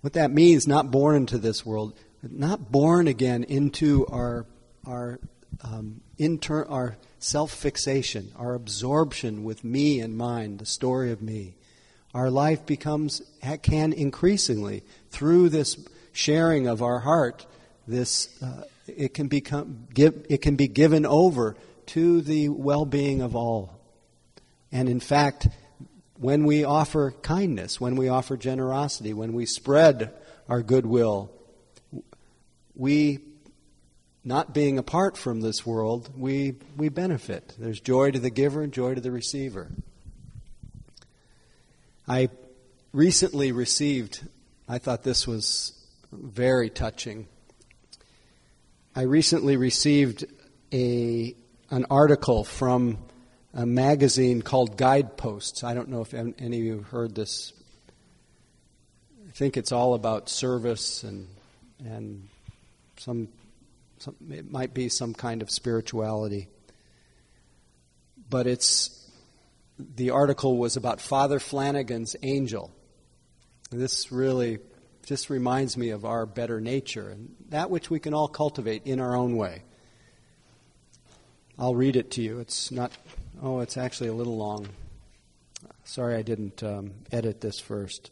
What 0.00 0.12
that 0.14 0.30
means, 0.30 0.66
not 0.66 0.90
born 0.90 1.16
into 1.16 1.38
this 1.38 1.64
world, 1.64 1.98
not 2.22 2.70
born 2.70 3.08
again 3.08 3.44
into 3.44 4.06
our, 4.06 4.46
our, 4.86 5.20
um, 5.62 6.00
inter- 6.18 6.66
our 6.66 6.96
self 7.18 7.52
fixation, 7.52 8.32
our 8.36 8.54
absorption 8.54 9.44
with 9.44 9.64
me 9.64 10.00
and 10.00 10.16
mine, 10.16 10.58
the 10.58 10.66
story 10.66 11.10
of 11.10 11.22
me 11.22 11.54
our 12.16 12.30
life 12.30 12.64
becomes, 12.64 13.20
can 13.60 13.92
increasingly, 13.92 14.82
through 15.10 15.50
this 15.50 15.76
sharing 16.12 16.66
of 16.66 16.82
our 16.82 17.00
heart, 17.00 17.44
this, 17.86 18.42
uh, 18.42 18.62
it, 18.86 19.12
can 19.12 19.28
become, 19.28 19.86
give, 19.92 20.24
it 20.30 20.38
can 20.40 20.56
be 20.56 20.66
given 20.66 21.04
over 21.04 21.56
to 21.84 22.22
the 22.22 22.48
well 22.48 22.86
being 22.86 23.20
of 23.20 23.36
all. 23.36 23.75
And 24.76 24.90
in 24.90 25.00
fact, 25.00 25.48
when 26.18 26.44
we 26.44 26.62
offer 26.62 27.12
kindness, 27.22 27.80
when 27.80 27.96
we 27.96 28.10
offer 28.10 28.36
generosity, 28.36 29.14
when 29.14 29.32
we 29.32 29.46
spread 29.46 30.12
our 30.50 30.62
goodwill, 30.62 31.30
we, 32.74 33.20
not 34.22 34.52
being 34.52 34.76
apart 34.76 35.16
from 35.16 35.40
this 35.40 35.64
world, 35.64 36.10
we, 36.14 36.56
we 36.76 36.90
benefit. 36.90 37.54
There's 37.58 37.80
joy 37.80 38.10
to 38.10 38.18
the 38.18 38.28
giver 38.28 38.60
and 38.60 38.70
joy 38.70 38.94
to 38.94 39.00
the 39.00 39.10
receiver. 39.10 39.70
I 42.06 42.28
recently 42.92 43.52
received, 43.52 44.28
I 44.68 44.76
thought 44.76 45.04
this 45.04 45.26
was 45.26 45.72
very 46.12 46.68
touching. 46.68 47.28
I 48.94 49.04
recently 49.04 49.56
received 49.56 50.26
a, 50.70 51.34
an 51.70 51.86
article 51.88 52.44
from 52.44 52.98
a 53.56 53.64
magazine 53.64 54.42
called 54.42 54.76
Guideposts. 54.76 55.64
I 55.64 55.72
don't 55.72 55.88
know 55.88 56.02
if 56.02 56.12
any 56.12 56.58
of 56.58 56.64
you 56.64 56.76
have 56.76 56.88
heard 56.88 57.14
this. 57.14 57.54
I 59.26 59.32
think 59.32 59.56
it's 59.56 59.72
all 59.72 59.94
about 59.94 60.28
service 60.28 61.02
and, 61.02 61.26
and 61.82 62.28
some, 62.98 63.28
some, 63.98 64.14
it 64.30 64.50
might 64.50 64.74
be 64.74 64.90
some 64.90 65.14
kind 65.14 65.40
of 65.40 65.50
spirituality. 65.50 66.48
But 68.28 68.46
it's 68.46 69.10
the 69.78 70.10
article 70.10 70.58
was 70.58 70.76
about 70.76 71.00
Father 71.00 71.40
Flanagan's 71.40 72.14
angel. 72.22 72.70
This 73.70 74.12
really 74.12 74.58
just 75.06 75.30
reminds 75.30 75.78
me 75.78 75.90
of 75.90 76.04
our 76.04 76.26
better 76.26 76.60
nature 76.60 77.08
and 77.08 77.34
that 77.48 77.70
which 77.70 77.88
we 77.88 78.00
can 78.00 78.12
all 78.12 78.28
cultivate 78.28 78.82
in 78.84 79.00
our 79.00 79.16
own 79.16 79.34
way. 79.36 79.62
I'll 81.58 81.74
read 81.74 81.96
it 81.96 82.10
to 82.12 82.22
you. 82.22 82.40
It's 82.40 82.70
not, 82.70 82.92
oh, 83.42 83.60
it's 83.60 83.76
actually 83.76 84.08
a 84.08 84.14
little 84.14 84.36
long. 84.36 84.68
Sorry 85.84 86.16
I 86.16 86.22
didn't 86.22 86.62
um, 86.62 86.92
edit 87.12 87.40
this 87.40 87.60
first. 87.60 88.10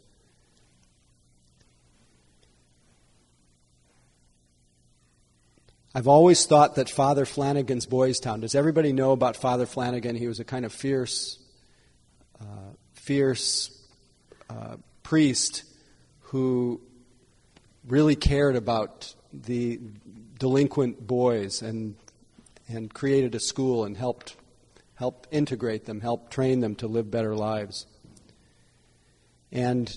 I've 5.95 6.09
always 6.09 6.45
thought 6.47 6.75
that 6.75 6.91
Father 6.91 7.25
Flanagan's 7.25 7.87
Boys 7.87 8.19
Town. 8.19 8.41
Does 8.41 8.57
everybody 8.57 8.93
know 8.93 9.13
about 9.13 9.37
Father 9.37 9.65
Flanagan? 9.65 10.17
He 10.17 10.27
was 10.27 10.41
a 10.41 10.45
kind 10.45 10.65
of 10.65 10.73
fierce 10.73 11.39
uh, 12.41 12.73
fierce 12.95 13.71
uh, 14.51 14.77
priest 15.05 15.63
who 16.21 16.81
really 17.87 18.17
cared 18.17 18.57
about 18.57 19.15
the 19.33 19.79
delinquent 20.39 21.07
boys 21.07 21.63
and 21.63 21.95
and 22.69 22.93
created 22.93 23.35
a 23.35 23.41
school 23.41 23.85
and 23.85 23.97
helped 23.97 24.37
help 24.95 25.27
integrate 25.31 25.87
them, 25.87 26.01
help 26.01 26.31
train 26.31 26.61
them 26.61 26.75
to 26.77 26.87
live 26.87 27.11
better 27.11 27.35
lives. 27.35 27.87
And 29.51 29.97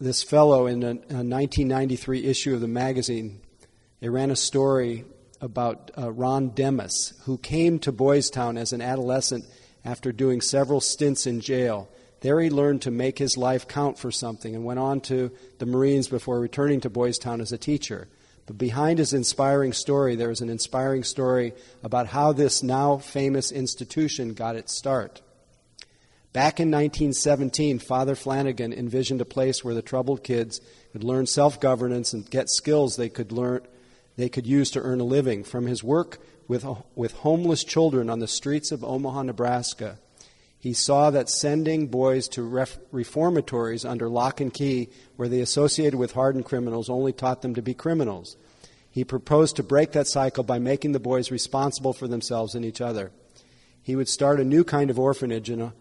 this 0.00 0.22
fellow 0.22 0.66
in 0.66 0.82
a, 0.82 0.90
a 0.90 1.22
1993 1.22 2.24
issue 2.24 2.54
of 2.54 2.60
the 2.60 2.68
magazine, 2.68 3.40
they 4.00 4.08
ran 4.08 4.30
a 4.30 4.36
story 4.36 5.04
about 5.40 5.90
uh, 5.96 6.12
Ron 6.12 6.50
Demas, 6.50 7.14
who 7.24 7.38
came 7.38 7.78
to 7.80 7.92
Boys 7.92 8.30
Town 8.30 8.56
as 8.56 8.72
an 8.72 8.80
adolescent 8.80 9.44
after 9.84 10.12
doing 10.12 10.40
several 10.40 10.80
stints 10.80 11.26
in 11.26 11.40
jail. 11.40 11.88
There 12.20 12.40
he 12.40 12.50
learned 12.50 12.82
to 12.82 12.92
make 12.92 13.18
his 13.18 13.36
life 13.36 13.66
count 13.66 13.98
for 13.98 14.12
something 14.12 14.54
and 14.54 14.64
went 14.64 14.78
on 14.78 15.00
to 15.02 15.32
the 15.58 15.66
Marines 15.66 16.06
before 16.06 16.38
returning 16.38 16.80
to 16.82 16.90
Boys 16.90 17.18
Town 17.18 17.40
as 17.40 17.52
a 17.52 17.58
teacher. 17.58 18.08
But 18.46 18.58
behind 18.58 18.98
his 18.98 19.12
inspiring 19.12 19.72
story, 19.72 20.16
there 20.16 20.30
is 20.30 20.40
an 20.40 20.48
inspiring 20.48 21.04
story 21.04 21.52
about 21.82 22.08
how 22.08 22.32
this 22.32 22.62
now 22.62 22.98
famous 22.98 23.52
institution 23.52 24.34
got 24.34 24.56
its 24.56 24.74
start. 24.74 25.22
Back 26.32 26.58
in 26.60 26.70
1917, 26.70 27.78
Father 27.78 28.14
Flanagan 28.14 28.72
envisioned 28.72 29.20
a 29.20 29.26
place 29.26 29.62
where 29.62 29.74
the 29.74 29.82
troubled 29.82 30.24
kids 30.24 30.60
could 30.92 31.04
learn 31.04 31.26
self 31.26 31.60
governance 31.60 32.12
and 32.12 32.28
get 32.28 32.48
skills 32.48 32.96
they 32.96 33.10
could 33.10 33.32
learn 33.32 33.60
they 34.16 34.28
could 34.28 34.46
use 34.46 34.70
to 34.72 34.80
earn 34.80 35.00
a 35.00 35.04
living. 35.04 35.44
From 35.44 35.66
his 35.66 35.82
work 35.82 36.18
with, 36.48 36.66
with 36.94 37.12
homeless 37.12 37.64
children 37.64 38.10
on 38.10 38.18
the 38.18 38.28
streets 38.28 38.72
of 38.72 38.84
Omaha, 38.84 39.22
Nebraska. 39.22 39.98
He 40.62 40.74
saw 40.74 41.10
that 41.10 41.28
sending 41.28 41.88
boys 41.88 42.28
to 42.28 42.42
ref- 42.44 42.78
reformatories 42.92 43.84
under 43.84 44.08
lock 44.08 44.40
and 44.40 44.54
key, 44.54 44.90
where 45.16 45.26
they 45.26 45.40
associated 45.40 45.98
with 45.98 46.12
hardened 46.12 46.44
criminals, 46.44 46.88
only 46.88 47.12
taught 47.12 47.42
them 47.42 47.56
to 47.56 47.62
be 47.62 47.74
criminals. 47.74 48.36
He 48.88 49.02
proposed 49.02 49.56
to 49.56 49.64
break 49.64 49.90
that 49.90 50.06
cycle 50.06 50.44
by 50.44 50.60
making 50.60 50.92
the 50.92 51.00
boys 51.00 51.32
responsible 51.32 51.92
for 51.92 52.06
themselves 52.06 52.54
and 52.54 52.64
each 52.64 52.80
other. 52.80 53.10
He 53.82 53.96
would 53.96 54.08
start 54.08 54.38
a 54.38 54.44
new 54.44 54.62
kind 54.62 54.88
of 54.88 55.00
orphanage 55.00 55.50
in 55.50 55.60
a, 55.60 55.74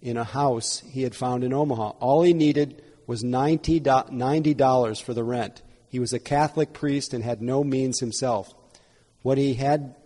in 0.00 0.16
a 0.16 0.22
house 0.22 0.84
he 0.88 1.02
had 1.02 1.16
found 1.16 1.42
in 1.42 1.52
Omaha. 1.52 1.94
All 1.98 2.22
he 2.22 2.32
needed 2.32 2.80
was 3.08 3.24
$90, 3.24 3.82
$90 3.82 5.02
for 5.02 5.14
the 5.14 5.24
rent. 5.24 5.62
He 5.88 5.98
was 5.98 6.12
a 6.12 6.20
Catholic 6.20 6.72
priest 6.72 7.12
and 7.12 7.24
had 7.24 7.42
no 7.42 7.64
means 7.64 7.98
himself. 7.98 8.54
What 9.22 9.36
he 9.36 9.54
had 9.54 9.96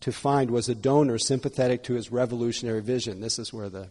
to 0.00 0.12
find 0.12 0.50
was 0.50 0.68
a 0.68 0.74
donor 0.74 1.18
sympathetic 1.18 1.82
to 1.84 1.94
his 1.94 2.12
revolutionary 2.12 2.80
vision. 2.80 3.20
This 3.20 3.38
is 3.38 3.52
where 3.52 3.68
the 3.68 3.88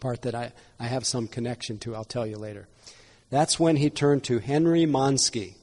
part 0.00 0.22
that 0.22 0.34
I, 0.34 0.52
I 0.78 0.84
have 0.84 1.06
some 1.06 1.28
connection 1.28 1.78
to, 1.78 1.94
I'll 1.94 2.04
tell 2.04 2.26
you 2.26 2.36
later. 2.36 2.68
That's 3.30 3.58
when 3.58 3.76
he 3.76 3.90
turned 3.90 4.24
to 4.24 4.38
Henry 4.38 4.84
Monsky, 4.84 5.54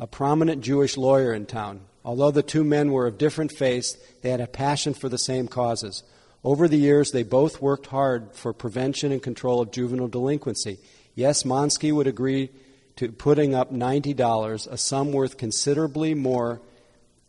a 0.00 0.06
prominent 0.06 0.62
Jewish 0.62 0.96
lawyer 0.96 1.32
in 1.32 1.46
town. 1.46 1.82
Although 2.04 2.32
the 2.32 2.42
two 2.42 2.64
men 2.64 2.92
were 2.92 3.06
of 3.06 3.18
different 3.18 3.52
faiths, 3.52 3.96
they 4.22 4.30
had 4.30 4.40
a 4.40 4.46
passion 4.46 4.94
for 4.94 5.08
the 5.08 5.18
same 5.18 5.48
causes. 5.48 6.02
Over 6.42 6.68
the 6.68 6.76
years, 6.76 7.12
they 7.12 7.22
both 7.22 7.62
worked 7.62 7.86
hard 7.86 8.34
for 8.34 8.52
prevention 8.52 9.12
and 9.12 9.22
control 9.22 9.62
of 9.62 9.70
juvenile 9.70 10.08
delinquency. 10.08 10.78
Yes, 11.14 11.44
Monsky 11.44 11.92
would 11.92 12.06
agree 12.06 12.50
to 12.96 13.10
putting 13.10 13.54
up 13.54 13.72
$90, 13.72 14.66
a 14.70 14.76
sum 14.76 15.12
worth 15.12 15.38
considerably 15.38 16.14
more 16.14 16.60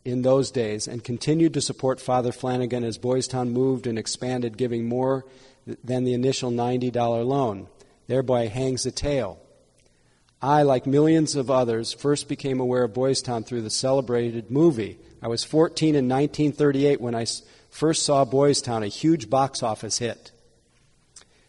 in 0.06 0.22
those 0.22 0.52
days, 0.52 0.86
and 0.86 1.02
continued 1.02 1.52
to 1.54 1.60
support 1.60 2.00
Father 2.00 2.30
Flanagan 2.30 2.84
as 2.84 2.96
Boys 2.96 3.26
Town 3.26 3.50
moved 3.50 3.86
and 3.86 3.98
expanded, 3.98 4.56
giving 4.56 4.88
more 4.88 5.24
than 5.82 6.04
the 6.04 6.14
initial 6.14 6.50
$90 6.50 7.26
loan. 7.26 7.66
Thereby 8.06 8.46
hangs 8.46 8.84
the 8.84 8.92
tale. 8.92 9.40
I, 10.40 10.62
like 10.62 10.86
millions 10.86 11.34
of 11.34 11.50
others, 11.50 11.92
first 11.92 12.28
became 12.28 12.60
aware 12.60 12.84
of 12.84 12.94
Boys 12.94 13.20
Town 13.20 13.42
through 13.42 13.62
the 13.62 13.70
celebrated 13.70 14.48
movie. 14.48 14.98
I 15.20 15.26
was 15.26 15.42
14 15.42 15.96
in 15.96 16.08
1938 16.08 17.00
when 17.00 17.16
I 17.16 17.26
first 17.68 18.04
saw 18.04 18.24
Boys 18.24 18.62
Town, 18.62 18.84
a 18.84 18.88
huge 18.88 19.28
box 19.28 19.62
office 19.62 19.98
hit. 19.98 20.30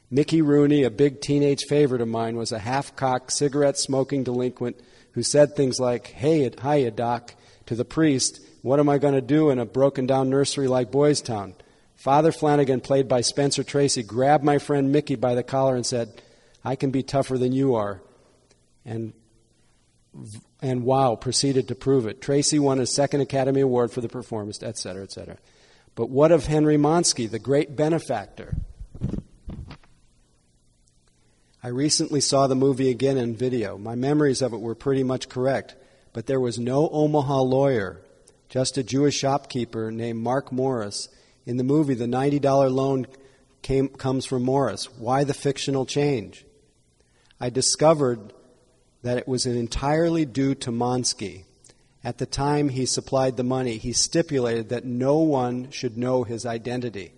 Mickey 0.10 0.42
Rooney, 0.42 0.84
a 0.84 0.90
big 0.90 1.22
teenage 1.22 1.66
favorite 1.66 2.02
of 2.02 2.08
mine, 2.08 2.38
was 2.38 2.52
a 2.52 2.60
half 2.60 2.96
cocked, 2.96 3.34
cigarette 3.34 3.78
smoking 3.78 4.24
delinquent 4.24 4.80
who 5.12 5.22
said 5.22 5.56
things 5.56 5.80
like, 5.80 6.08
Hey, 6.08 6.50
hiya, 6.62 6.92
Doc, 6.92 7.36
to 7.68 7.76
the 7.76 7.86
priest, 7.86 8.42
What 8.64 8.80
am 8.80 8.90
I 8.90 8.98
going 8.98 9.14
to 9.14 9.22
do 9.22 9.50
in 9.50 9.60
a 9.60 9.66
broken 9.66 10.08
down 10.08 10.30
nursery 10.30 10.68
like 10.68 10.92
Boys 10.92 11.22
Town? 11.22 11.54
Father 11.96 12.32
Flanagan, 12.32 12.82
played 12.82 13.08
by 13.08 13.22
Spencer 13.22 13.64
Tracy, 13.64 14.04
grabbed 14.04 14.44
my 14.44 14.58
friend 14.58 14.92
Mickey 14.92 15.16
by 15.16 15.36
the 15.36 15.44
collar 15.44 15.76
and 15.76 15.86
said, 15.86 16.22
I 16.64 16.76
can 16.76 16.92
be 16.92 17.04
tougher 17.04 17.38
than 17.38 17.54
you 17.54 17.76
are. 17.76 18.02
And, 18.86 19.14
and 20.62 20.84
wow, 20.84 21.16
proceeded 21.16 21.68
to 21.70 21.76
prove 21.76 22.08
it. 22.08 22.22
Tracy 22.22 22.60
won 22.60 22.80
his 22.80 22.92
second 22.92 23.22
Academy 23.22 23.62
Award 23.62 23.92
for 23.92 24.02
the 24.02 24.10
performance, 24.10 24.62
etc., 24.62 25.04
etc. 25.04 25.38
But 25.96 26.10
what 26.10 26.32
of 26.32 26.46
Henry 26.46 26.78
Monsky, 26.78 27.30
the 27.30 27.40
great 27.40 27.76
benefactor? 27.76 28.56
I 31.64 31.70
recently 31.70 32.22
saw 32.22 32.48
the 32.48 32.56
movie 32.56 32.90
again 32.90 33.18
in 33.18 33.36
video. 33.36 33.78
My 33.78 33.96
memories 33.96 34.42
of 34.42 34.54
it 34.54 34.62
were 34.62 34.76
pretty 34.76 35.04
much 35.04 35.28
correct, 35.28 35.76
but 36.18 36.26
there 36.26 36.40
was 36.40 36.58
no 36.58 36.90
Omaha 36.90 37.42
lawyer, 37.42 38.02
just 38.50 38.76
a 38.76 38.84
Jewish 38.84 39.16
shopkeeper 39.16 39.92
named 39.92 40.18
Mark 40.18 40.52
Morris. 40.52 41.10
In 41.46 41.58
the 41.58 41.64
movie, 41.64 41.94
the 41.94 42.08
$90 42.08 42.72
loan 42.72 43.06
came, 43.62 43.90
comes 43.90 44.26
from 44.26 44.42
Morris. 44.42 44.86
Why 44.98 45.24
the 45.24 45.36
fictional 45.36 45.86
change? 45.86 46.44
I 47.40 47.52
discovered 47.52 48.34
that 49.04 49.20
it 49.20 49.28
was 49.28 49.46
entirely 49.46 50.26
due 50.26 50.56
to 50.56 50.72
Monsky. 50.72 51.44
At 52.04 52.18
the 52.18 52.26
time 52.26 52.70
he 52.70 52.88
supplied 52.88 53.38
the 53.38 53.44
money, 53.44 53.78
he 53.78 53.94
stipulated 53.94 54.70
that 54.70 54.86
no 54.86 55.18
one 55.18 55.70
should 55.70 56.00
know 56.00 56.24
his 56.24 56.48
identity. 56.48 57.12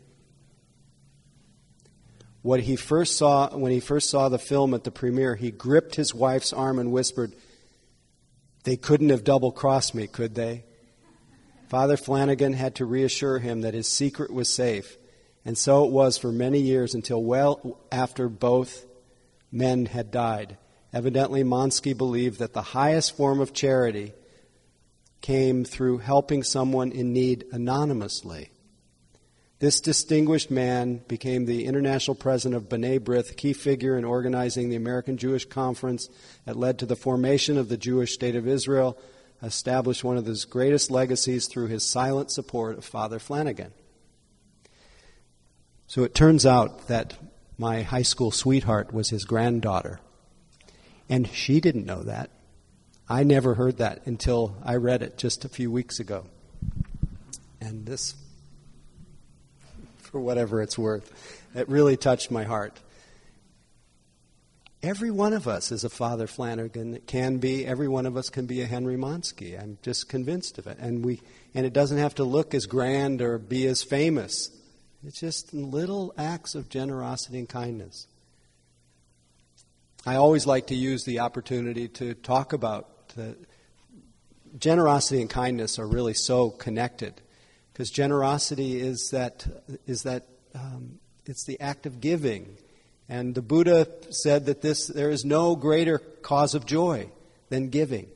What 2.42 2.60
he 2.60 2.76
first 2.76 3.16
saw 3.16 3.56
when 3.56 3.72
he 3.72 3.80
first 3.80 4.10
saw 4.10 4.28
the 4.28 4.38
film 4.38 4.74
at 4.74 4.84
the 4.84 4.92
premiere, 4.92 5.38
he 5.38 5.52
gripped 5.52 5.96
his 5.96 6.14
wife's 6.14 6.52
arm 6.52 6.80
and 6.80 6.92
whispered, 6.92 7.32
"They 8.64 8.78
couldn't 8.78 9.10
have 9.10 9.24
double-crossed 9.24 9.96
me, 9.96 10.08
could 10.08 10.36
they?" 10.36 10.66
Father 11.68 11.98
Flanagan 11.98 12.54
had 12.54 12.76
to 12.76 12.86
reassure 12.86 13.40
him 13.40 13.62
that 13.62 13.74
his 13.74 13.88
secret 13.88 14.34
was 14.34 14.50
safe, 14.50 14.98
and 15.46 15.58
so 15.58 15.86
it 15.86 15.92
was 15.92 16.18
for 16.18 16.32
many 16.32 16.60
years 16.60 16.94
until 16.94 17.24
well 17.24 17.78
after 17.92 18.28
both 18.28 18.86
men 19.52 19.86
had 19.86 20.12
died. 20.12 20.58
Evidently, 20.92 21.44
Monsky 21.44 21.94
believed 21.94 22.40
that 22.40 22.54
the 22.54 22.62
highest 22.62 23.16
form 23.16 23.40
of 23.40 23.54
charity 23.54 24.14
came 25.22 25.64
through 25.64 26.00
helping 26.00 26.44
someone 26.44 26.92
in 26.92 27.14
need 27.14 27.46
anonymously. 27.52 28.50
This 29.60 29.82
distinguished 29.82 30.50
man 30.50 31.02
became 31.10 31.46
the 31.46 31.66
international 31.66 32.16
president 32.16 32.64
of 32.64 32.70
B'nai 32.70 32.98
B'rith, 33.00 33.36
key 33.36 33.52
figure 33.52 33.98
in 33.98 34.06
organizing 34.06 34.70
the 34.70 34.78
American 34.78 35.18
Jewish 35.18 35.44
Conference 35.44 36.08
that 36.46 36.56
led 36.56 36.80
to 36.80 36.86
the 36.86 36.96
formation 36.96 37.58
of 37.58 37.68
the 37.68 37.76
Jewish 37.76 38.14
State 38.14 38.38
of 38.38 38.48
Israel, 38.48 38.98
established 39.44 40.04
one 40.04 40.18
of 40.18 40.26
his 40.26 40.46
greatest 40.46 40.90
legacies 40.90 41.48
through 41.48 41.68
his 41.68 41.84
silent 41.84 42.32
support 42.32 42.78
of 42.78 42.86
Father 42.86 43.20
Flanagan. 43.20 43.74
So 45.88 46.04
it 46.04 46.16
turns 46.16 46.46
out 46.46 46.88
that 46.88 47.16
my 47.58 47.82
high 47.82 48.04
school 48.04 48.32
sweetheart 48.32 48.94
was 48.94 49.10
his 49.10 49.26
granddaughter. 49.26 50.00
And 51.10 51.28
she 51.28 51.60
didn't 51.60 51.86
know 51.86 52.04
that. 52.04 52.30
I 53.10 53.24
never 53.24 53.56
heard 53.56 53.78
that 53.78 54.06
until 54.06 54.56
I 54.64 54.76
read 54.76 55.02
it 55.02 55.18
just 55.18 55.44
a 55.44 55.50
few 55.50 55.70
weeks 55.70 56.00
ago. 56.00 56.28
And 57.60 57.86
this, 57.86 58.14
for 60.12 60.20
whatever 60.20 60.62
it's 60.62 60.78
worth, 60.78 61.12
it 61.56 61.70
really 61.70 61.98
touched 61.98 62.32
my 62.32 62.44
heart. 62.44 62.80
Every 64.82 65.12
one 65.12 65.34
of 65.34 65.48
us 65.48 65.72
is 65.72 65.84
a 65.84 65.90
Father 65.90 66.26
Flanagan. 66.26 66.96
It 66.96 67.06
can 67.06 67.38
be. 67.38 67.66
Every 67.66 67.88
one 67.90 68.06
of 68.06 68.16
us 68.16 68.30
can 68.30 68.46
be 68.46 68.62
a 68.62 68.66
Henry 68.66 68.96
Monsky. 68.96 69.62
I'm 69.62 69.78
just 69.82 70.08
convinced 70.08 70.58
of 70.58 70.68
it. 70.68 70.78
And 70.80 71.04
we, 71.04 71.22
and 71.54 71.66
it 71.66 71.74
doesn't 71.74 71.98
have 71.98 72.16
to 72.16 72.24
look 72.24 72.54
as 72.54 72.66
grand 72.66 73.22
or 73.22 73.38
be 73.38 73.68
as 73.68 73.84
famous. 73.84 74.50
It's 75.06 75.20
just 75.20 75.54
little 75.54 76.14
acts 76.18 76.56
of 76.56 76.70
generosity 76.70 77.40
and 77.40 77.50
kindness. 77.50 78.08
I 80.06 80.16
always 80.16 80.48
like 80.48 80.68
to 80.68 80.76
use 80.76 81.04
the 81.04 81.20
opportunity 81.20 81.90
to 81.90 82.14
talk 82.14 82.54
about 82.54 83.10
the 83.10 83.36
generosity 84.58 85.20
and 85.20 85.30
kindness 85.30 85.78
are 85.78 85.88
really 85.88 86.14
so 86.14 86.50
connected 86.50 87.22
because 87.80 87.92
generosity 87.92 88.78
is 88.78 89.12
that 89.14 89.48
is 89.88 90.04
that 90.04 90.26
um, 90.54 91.00
it's 91.26 91.46
the 91.46 91.58
act 91.62 91.86
of 91.86 92.02
giving 92.02 92.58
and 93.08 93.34
the 93.34 93.42
buddha 93.42 93.88
said 94.10 94.48
that 94.48 94.62
this 94.62 94.88
there 94.88 95.10
is 95.10 95.24
no 95.24 95.56
greater 95.56 95.98
cause 95.98 96.56
of 96.56 96.66
joy 96.66 97.10
than 97.48 97.70
giving 97.70 98.10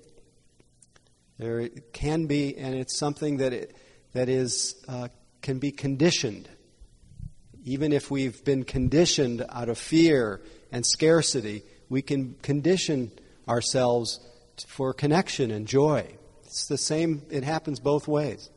there 1.37 1.69
can 1.93 2.25
be 2.25 2.57
and 2.57 2.75
it's 2.75 2.99
something 2.99 3.37
that 3.37 3.53
it, 3.53 3.73
that 4.11 4.27
is 4.27 4.75
uh, 4.89 5.07
can 5.41 5.59
be 5.59 5.71
conditioned 5.71 6.49
even 7.63 7.93
if 7.93 8.11
we've 8.11 8.43
been 8.43 8.65
conditioned 8.65 9.45
out 9.47 9.69
of 9.69 9.77
fear 9.77 10.41
and 10.73 10.85
scarcity 10.85 11.63
we 11.87 12.01
can 12.01 12.35
condition 12.41 13.09
ourselves 13.47 14.19
for 14.67 14.93
connection 14.93 15.51
and 15.51 15.67
joy. 15.67 16.05
It's 16.45 16.67
the 16.67 16.77
same, 16.77 17.23
it 17.31 17.43
happens 17.43 17.79
both 17.79 18.07
ways. 18.07 18.49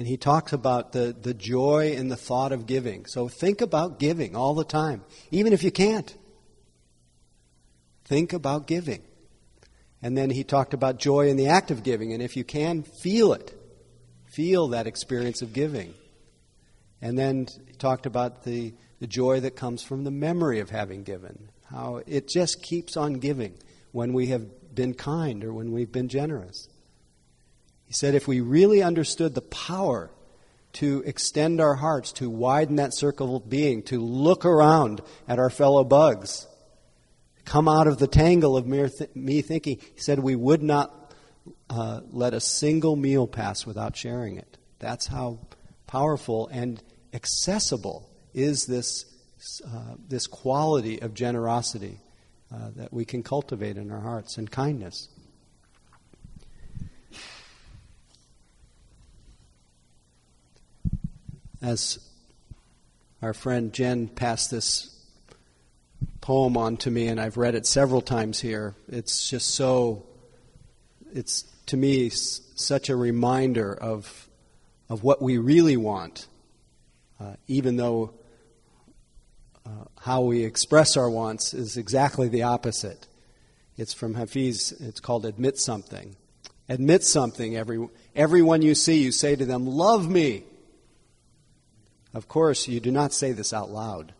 And 0.00 0.08
he 0.08 0.16
talks 0.16 0.54
about 0.54 0.92
the, 0.92 1.14
the 1.20 1.34
joy 1.34 1.92
and 1.94 2.10
the 2.10 2.16
thought 2.16 2.52
of 2.52 2.64
giving. 2.64 3.04
So 3.04 3.28
think 3.28 3.60
about 3.60 3.98
giving 3.98 4.34
all 4.34 4.54
the 4.54 4.64
time, 4.64 5.04
even 5.30 5.52
if 5.52 5.62
you 5.62 5.70
can't. 5.70 6.16
Think 8.06 8.32
about 8.32 8.66
giving. 8.66 9.02
And 10.00 10.16
then 10.16 10.30
he 10.30 10.42
talked 10.42 10.72
about 10.72 10.98
joy 10.98 11.28
in 11.28 11.36
the 11.36 11.48
act 11.48 11.70
of 11.70 11.82
giving. 11.82 12.14
And 12.14 12.22
if 12.22 12.34
you 12.34 12.44
can, 12.44 12.82
feel 12.82 13.34
it. 13.34 13.52
Feel 14.24 14.68
that 14.68 14.86
experience 14.86 15.42
of 15.42 15.52
giving. 15.52 15.92
And 17.02 17.18
then 17.18 17.48
he 17.66 17.74
talked 17.74 18.06
about 18.06 18.44
the, 18.44 18.72
the 19.00 19.06
joy 19.06 19.40
that 19.40 19.54
comes 19.54 19.82
from 19.82 20.04
the 20.04 20.10
memory 20.10 20.60
of 20.60 20.70
having 20.70 21.02
given. 21.02 21.50
How 21.66 22.00
it 22.06 22.26
just 22.26 22.62
keeps 22.62 22.96
on 22.96 23.18
giving 23.18 23.52
when 23.92 24.14
we 24.14 24.28
have 24.28 24.74
been 24.74 24.94
kind 24.94 25.44
or 25.44 25.52
when 25.52 25.72
we've 25.72 25.92
been 25.92 26.08
generous. 26.08 26.69
He 27.90 27.94
said 27.94 28.14
if 28.14 28.28
we 28.28 28.40
really 28.40 28.84
understood 28.84 29.34
the 29.34 29.40
power 29.40 30.12
to 30.74 31.02
extend 31.04 31.60
our 31.60 31.74
hearts, 31.74 32.12
to 32.12 32.30
widen 32.30 32.76
that 32.76 32.94
circle 32.94 33.34
of 33.34 33.50
being, 33.50 33.82
to 33.82 34.00
look 34.00 34.44
around 34.44 35.00
at 35.26 35.40
our 35.40 35.50
fellow 35.50 35.82
bugs, 35.82 36.46
come 37.44 37.66
out 37.66 37.88
of 37.88 37.98
the 37.98 38.06
tangle 38.06 38.56
of 38.56 38.64
mere 38.64 38.88
th- 38.88 39.10
me 39.16 39.42
thinking, 39.42 39.78
he 39.92 40.00
said 40.00 40.20
we 40.20 40.36
would 40.36 40.62
not 40.62 41.12
uh, 41.68 42.02
let 42.12 42.32
a 42.32 42.40
single 42.40 42.94
meal 42.94 43.26
pass 43.26 43.66
without 43.66 43.96
sharing 43.96 44.36
it. 44.36 44.56
That's 44.78 45.08
how 45.08 45.40
powerful 45.88 46.46
and 46.52 46.80
accessible 47.12 48.08
is 48.32 48.66
this, 48.66 49.04
uh, 49.66 49.96
this 50.08 50.28
quality 50.28 51.02
of 51.02 51.12
generosity 51.12 51.98
uh, 52.54 52.70
that 52.76 52.92
we 52.92 53.04
can 53.04 53.24
cultivate 53.24 53.76
in 53.76 53.90
our 53.90 53.98
hearts 53.98 54.38
and 54.38 54.48
kindness. 54.48 55.08
As 61.62 61.98
our 63.20 63.34
friend 63.34 63.72
Jen 63.72 64.08
passed 64.08 64.50
this 64.50 64.96
poem 66.22 66.56
on 66.56 66.78
to 66.78 66.90
me, 66.90 67.08
and 67.08 67.20
I've 67.20 67.36
read 67.36 67.54
it 67.54 67.66
several 67.66 68.00
times 68.00 68.40
here, 68.40 68.74
it's 68.88 69.28
just 69.28 69.54
so, 69.54 70.04
it's 71.12 71.42
to 71.66 71.76
me 71.76 72.08
such 72.08 72.88
a 72.88 72.96
reminder 72.96 73.74
of, 73.74 74.28
of 74.88 75.02
what 75.02 75.20
we 75.20 75.36
really 75.36 75.76
want, 75.76 76.28
uh, 77.20 77.34
even 77.46 77.76
though 77.76 78.14
uh, 79.66 79.84
how 80.00 80.22
we 80.22 80.44
express 80.44 80.96
our 80.96 81.10
wants 81.10 81.52
is 81.52 81.76
exactly 81.76 82.28
the 82.28 82.42
opposite. 82.42 83.06
It's 83.76 83.92
from 83.92 84.14
Hafiz, 84.14 84.72
it's 84.80 85.00
called 85.00 85.26
admit 85.26 85.58
something. 85.58 86.16
Admit 86.70 87.04
something. 87.04 87.56
Every, 87.56 87.86
everyone 88.16 88.62
you 88.62 88.74
see, 88.74 89.02
you 89.02 89.12
say 89.12 89.36
to 89.36 89.44
them, 89.44 89.66
Love 89.66 90.08
me. 90.08 90.44
Of 92.12 92.28
course, 92.28 92.66
you 92.66 92.80
do 92.80 92.90
not 92.90 93.12
say 93.12 93.32
this 93.32 93.52
out 93.52 93.70
loud. 93.70 94.12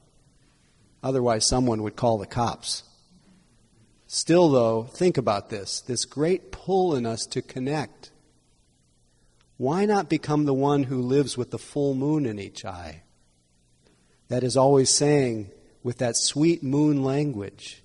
Otherwise, 1.03 1.47
someone 1.47 1.83
would 1.83 1.97
call 1.97 2.19
the 2.19 2.27
cops. 2.27 2.85
Still, 4.07 4.49
though, 4.51 4.85
think 4.85 5.17
about 5.17 5.51
this 5.51 5.81
this 5.81 6.05
great 6.05 6.53
pull 6.53 6.95
in 6.95 7.07
us 7.07 7.27
to 7.27 7.43
connect. 7.43 8.11
Why 9.57 9.85
not 9.85 10.09
become 10.09 10.45
the 10.45 10.55
one 10.55 10.85
who 10.85 11.01
lives 11.01 11.37
with 11.37 11.51
the 11.51 11.59
full 11.59 11.95
moon 11.95 12.27
in 12.27 12.39
each 12.39 12.65
eye? 12.65 13.03
That 14.29 14.43
is 14.43 14.57
always 14.57 14.91
saying, 14.91 15.51
with 15.83 15.99
that 15.99 16.17
sweet 16.17 16.63
moon 16.63 17.03
language, 17.03 17.83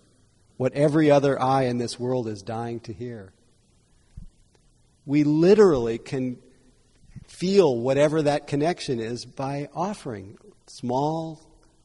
what 0.58 0.74
every 0.74 1.12
other 1.12 1.41
eye 1.41 1.63
in 1.63 1.78
this 1.78 2.00
world 2.00 2.28
is 2.28 2.41
dying 2.41 2.80
to 2.82 2.94
hear. 2.94 3.34
We 5.06 5.24
literally 5.24 5.98
can 5.98 6.38
feel 7.36 7.78
whatever 7.78 8.21
that 8.21 8.48
connection 8.48 9.02
is 9.02 9.26
by 9.26 9.67
offering 9.76 10.38
small 10.67 11.41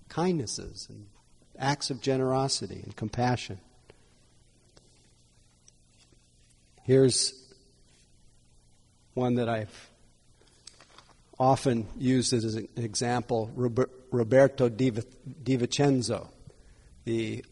kindnesses 0.09 0.87
and 0.89 1.07
acts 1.59 1.91
of 1.91 2.01
generosity 2.01 2.81
and 2.85 2.95
compassion. 2.95 3.59
Here's 6.85 7.35
one 9.15 9.35
that 9.35 9.49
I've 9.49 9.91
often 11.37 11.89
used 11.99 12.33
as 12.33 12.55
an 12.55 12.69
example 12.77 13.51
Roberto 14.13 14.69
Di 14.69 14.91
Vincenzo, 15.57 16.31
the 17.05 17.45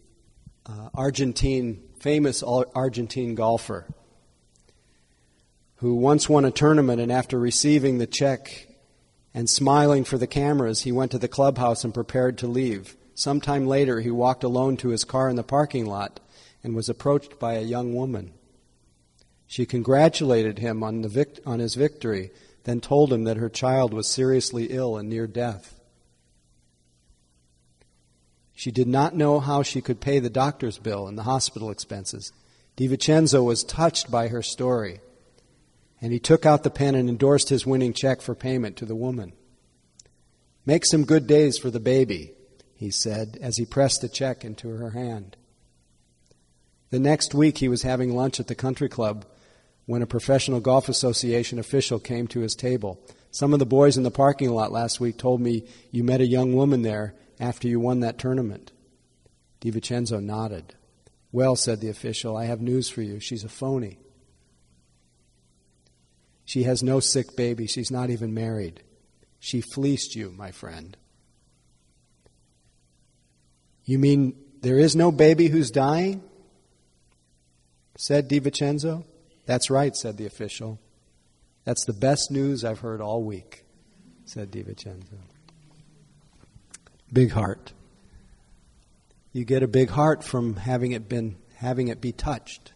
uh, 0.66 0.88
Argentine, 0.94 1.82
famous 1.98 2.44
Argentine 2.44 3.34
golfer, 3.34 3.86
who 5.78 5.94
once 5.94 6.28
won 6.28 6.44
a 6.44 6.50
tournament 6.50 7.00
and 7.00 7.10
after 7.10 7.38
receiving 7.38 7.98
the 7.98 8.06
check 8.06 8.66
and 9.32 9.48
smiling 9.48 10.04
for 10.04 10.18
the 10.18 10.26
cameras, 10.26 10.82
he 10.82 10.92
went 10.92 11.12
to 11.12 11.18
the 11.18 11.28
clubhouse 11.28 11.84
and 11.84 11.94
prepared 11.94 12.36
to 12.38 12.46
leave. 12.46 12.96
Sometime 13.14 13.66
later, 13.66 14.00
he 14.00 14.10
walked 14.10 14.44
alone 14.44 14.76
to 14.78 14.88
his 14.88 15.04
car 15.04 15.28
in 15.28 15.36
the 15.36 15.42
parking 15.42 15.86
lot 15.86 16.20
and 16.64 16.74
was 16.74 16.88
approached 16.88 17.38
by 17.38 17.54
a 17.54 17.62
young 17.62 17.94
woman. 17.94 18.32
She 19.46 19.66
congratulated 19.66 20.58
him 20.58 20.82
on, 20.82 21.06
vict- 21.08 21.40
on 21.46 21.60
his 21.60 21.74
victory, 21.74 22.30
then 22.64 22.80
told 22.80 23.12
him 23.12 23.24
that 23.24 23.36
her 23.36 23.48
child 23.48 23.94
was 23.94 24.08
seriously 24.08 24.66
ill 24.70 24.96
and 24.96 25.08
near 25.08 25.26
death. 25.26 25.78
She 28.54 28.72
did 28.72 28.88
not 28.88 29.14
know 29.14 29.38
how 29.38 29.62
she 29.62 29.80
could 29.80 30.00
pay 30.00 30.18
the 30.18 30.28
doctor's 30.28 30.78
bill 30.78 31.06
and 31.06 31.16
the 31.16 31.22
hospital 31.22 31.70
expenses. 31.70 32.32
DiVincenzo 32.76 33.44
was 33.44 33.62
touched 33.62 34.10
by 34.10 34.28
her 34.28 34.42
story, 34.42 35.00
and 36.00 36.12
he 36.12 36.18
took 36.18 36.46
out 36.46 36.62
the 36.62 36.70
pen 36.70 36.94
and 36.94 37.08
endorsed 37.08 37.48
his 37.48 37.66
winning 37.66 37.92
check 37.92 38.20
for 38.20 38.34
payment 38.34 38.76
to 38.76 38.84
the 38.84 38.96
woman. 38.96 39.32
Make 40.64 40.84
some 40.84 41.04
good 41.04 41.26
days 41.26 41.58
for 41.58 41.70
the 41.70 41.80
baby, 41.80 42.32
he 42.74 42.90
said 42.90 43.38
as 43.40 43.56
he 43.56 43.64
pressed 43.64 44.00
the 44.02 44.08
check 44.08 44.44
into 44.44 44.68
her 44.68 44.90
hand. 44.90 45.36
The 46.90 46.98
next 46.98 47.34
week, 47.34 47.58
he 47.58 47.68
was 47.68 47.82
having 47.82 48.14
lunch 48.14 48.40
at 48.40 48.46
the 48.46 48.54
country 48.54 48.88
club 48.88 49.26
when 49.86 50.02
a 50.02 50.06
professional 50.06 50.60
golf 50.60 50.88
association 50.88 51.58
official 51.58 51.98
came 51.98 52.26
to 52.28 52.40
his 52.40 52.54
table. 52.54 53.00
Some 53.30 53.52
of 53.52 53.58
the 53.58 53.66
boys 53.66 53.96
in 53.96 54.02
the 54.02 54.10
parking 54.10 54.50
lot 54.50 54.72
last 54.72 55.00
week 55.00 55.18
told 55.18 55.40
me 55.40 55.66
you 55.90 56.04
met 56.04 56.20
a 56.20 56.26
young 56.26 56.54
woman 56.54 56.82
there 56.82 57.14
after 57.40 57.68
you 57.68 57.80
won 57.80 58.00
that 58.00 58.18
tournament? 58.18 58.72
DiVincenzo 59.60 60.22
nodded. 60.22 60.74
Well, 61.32 61.56
said 61.56 61.80
the 61.80 61.88
official, 61.88 62.36
I 62.36 62.46
have 62.46 62.60
news 62.60 62.88
for 62.88 63.02
you. 63.02 63.20
She's 63.20 63.44
a 63.44 63.48
phony. 63.48 63.98
She 66.48 66.62
has 66.62 66.82
no 66.82 66.98
sick 66.98 67.36
baby. 67.36 67.66
She's 67.66 67.90
not 67.90 68.08
even 68.08 68.32
married. 68.32 68.82
She 69.38 69.60
fleeced 69.60 70.16
you, 70.16 70.32
my 70.34 70.50
friend. 70.50 70.96
You 73.84 73.98
mean 73.98 74.34
there 74.62 74.78
is 74.78 74.96
no 74.96 75.12
baby 75.12 75.48
who's 75.48 75.70
dying? 75.70 76.22
said 77.98 78.30
DiVincenzo. 78.30 79.04
That's 79.44 79.68
right, 79.68 79.94
said 79.94 80.16
the 80.16 80.24
official. 80.24 80.80
That's 81.64 81.84
the 81.84 81.92
best 81.92 82.30
news 82.30 82.64
I've 82.64 82.78
heard 82.78 83.02
all 83.02 83.22
week, 83.22 83.66
said 84.24 84.50
DiVincenzo. 84.50 85.18
Big 87.12 87.30
heart. 87.30 87.74
You 89.34 89.44
get 89.44 89.62
a 89.62 89.68
big 89.68 89.90
heart 89.90 90.24
from 90.24 90.56
having 90.56 90.92
it 90.92 91.10
been 91.10 91.36
having 91.56 91.88
it 91.88 92.00
be 92.00 92.12
touched. 92.12 92.72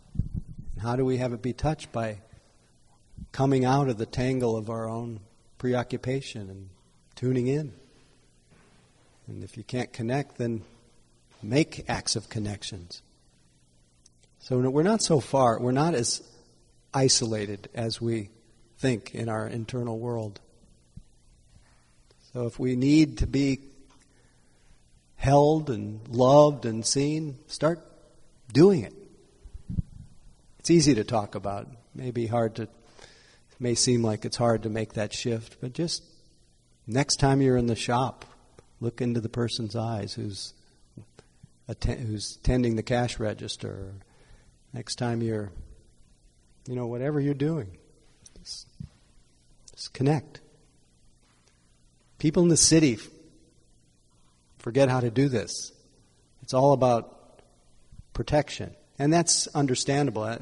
How 0.82 0.94
do 0.94 1.06
we 1.06 1.16
have 1.16 1.32
it 1.32 1.40
be 1.40 1.54
touched? 1.54 1.90
By 1.90 2.18
coming 3.32 3.64
out 3.64 3.88
of 3.88 3.98
the 3.98 4.06
tangle 4.06 4.56
of 4.56 4.70
our 4.70 4.88
own 4.88 5.20
preoccupation 5.58 6.50
and 6.50 6.68
tuning 7.16 7.46
in. 7.46 7.72
And 9.26 9.42
if 9.42 9.56
you 9.56 9.64
can't 9.64 9.92
connect, 9.92 10.38
then 10.38 10.62
make 11.42 11.84
acts 11.88 12.14
of 12.14 12.28
connections. 12.28 13.02
So 14.40 14.58
we're 14.58 14.82
not 14.82 15.02
so 15.02 15.20
far, 15.20 15.60
we're 15.60 15.72
not 15.72 15.94
as 15.94 16.22
isolated 16.92 17.68
as 17.74 18.00
we 18.00 18.30
think 18.78 19.14
in 19.14 19.28
our 19.28 19.46
internal 19.46 19.98
world. 19.98 20.40
So 22.32 22.46
if 22.46 22.58
we 22.58 22.76
need 22.76 23.18
to 23.18 23.26
be 23.26 23.60
held 25.16 25.70
and 25.70 26.00
loved 26.08 26.66
and 26.66 26.84
seen, 26.84 27.38
start 27.46 27.80
doing 28.52 28.82
it. 28.82 28.94
It's 30.58 30.70
easy 30.70 30.94
to 30.94 31.04
talk 31.04 31.34
about. 31.34 31.62
It 31.62 31.78
may 31.94 32.10
be 32.10 32.26
hard 32.26 32.56
to, 32.56 32.68
may 33.62 33.76
seem 33.76 34.02
like 34.02 34.24
it's 34.24 34.36
hard 34.36 34.64
to 34.64 34.68
make 34.68 34.94
that 34.94 35.14
shift, 35.14 35.58
but 35.60 35.72
just 35.72 36.02
next 36.86 37.16
time 37.16 37.40
you're 37.40 37.56
in 37.56 37.66
the 37.66 37.76
shop, 37.76 38.24
look 38.80 39.00
into 39.00 39.20
the 39.20 39.28
person's 39.28 39.76
eyes 39.76 40.14
who's 40.14 40.52
atten- 41.68 42.06
who's 42.06 42.38
tending 42.42 42.74
the 42.74 42.82
cash 42.82 43.20
register. 43.20 43.94
Next 44.72 44.96
time 44.96 45.22
you're, 45.22 45.52
you 46.66 46.74
know, 46.74 46.88
whatever 46.88 47.20
you're 47.20 47.34
doing, 47.34 47.78
just, 48.40 48.66
just 49.74 49.94
connect. 49.94 50.40
People 52.18 52.42
in 52.42 52.48
the 52.48 52.56
city 52.56 52.98
forget 54.58 54.88
how 54.88 55.00
to 55.00 55.10
do 55.10 55.28
this. 55.28 55.72
It's 56.42 56.54
all 56.54 56.72
about 56.72 57.40
protection. 58.12 58.74
And 58.98 59.12
that's 59.12 59.46
understandable. 59.48 60.22
Uh, 60.22 60.38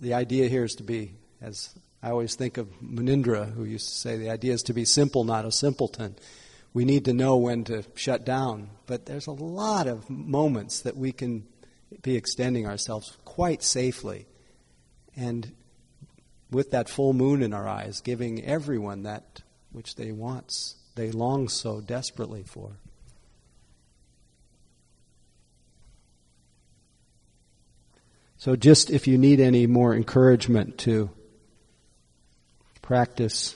the 0.00 0.14
idea 0.14 0.48
here 0.48 0.64
is 0.64 0.74
to 0.74 0.82
be, 0.82 1.12
as 1.40 1.74
I 2.02 2.10
always 2.10 2.34
think 2.34 2.56
of 2.56 2.68
Munindra, 2.80 3.52
who 3.52 3.64
used 3.64 3.88
to 3.88 3.94
say, 3.94 4.16
the 4.16 4.30
idea 4.30 4.54
is 4.54 4.62
to 4.64 4.72
be 4.72 4.84
simple, 4.86 5.24
not 5.24 5.44
a 5.44 5.52
simpleton. 5.52 6.16
We 6.72 6.84
need 6.84 7.04
to 7.04 7.12
know 7.12 7.36
when 7.36 7.64
to 7.64 7.84
shut 7.94 8.24
down. 8.24 8.70
But 8.86 9.06
there's 9.06 9.26
a 9.26 9.32
lot 9.32 9.86
of 9.86 10.08
moments 10.08 10.80
that 10.80 10.96
we 10.96 11.12
can 11.12 11.46
be 12.02 12.16
extending 12.16 12.66
ourselves 12.66 13.18
quite 13.24 13.62
safely. 13.62 14.26
And 15.14 15.52
with 16.50 16.70
that 16.70 16.88
full 16.88 17.12
moon 17.12 17.42
in 17.42 17.52
our 17.52 17.68
eyes, 17.68 18.00
giving 18.00 18.44
everyone 18.44 19.02
that 19.02 19.42
which 19.70 19.96
they 19.96 20.10
want, 20.10 20.74
they 20.94 21.10
long 21.10 21.48
so 21.48 21.80
desperately 21.80 22.44
for. 22.44 22.78
So, 28.38 28.56
just 28.56 28.88
if 28.88 29.06
you 29.06 29.18
need 29.18 29.38
any 29.38 29.66
more 29.66 29.94
encouragement 29.94 30.78
to 30.78 31.10
practice 32.90 33.54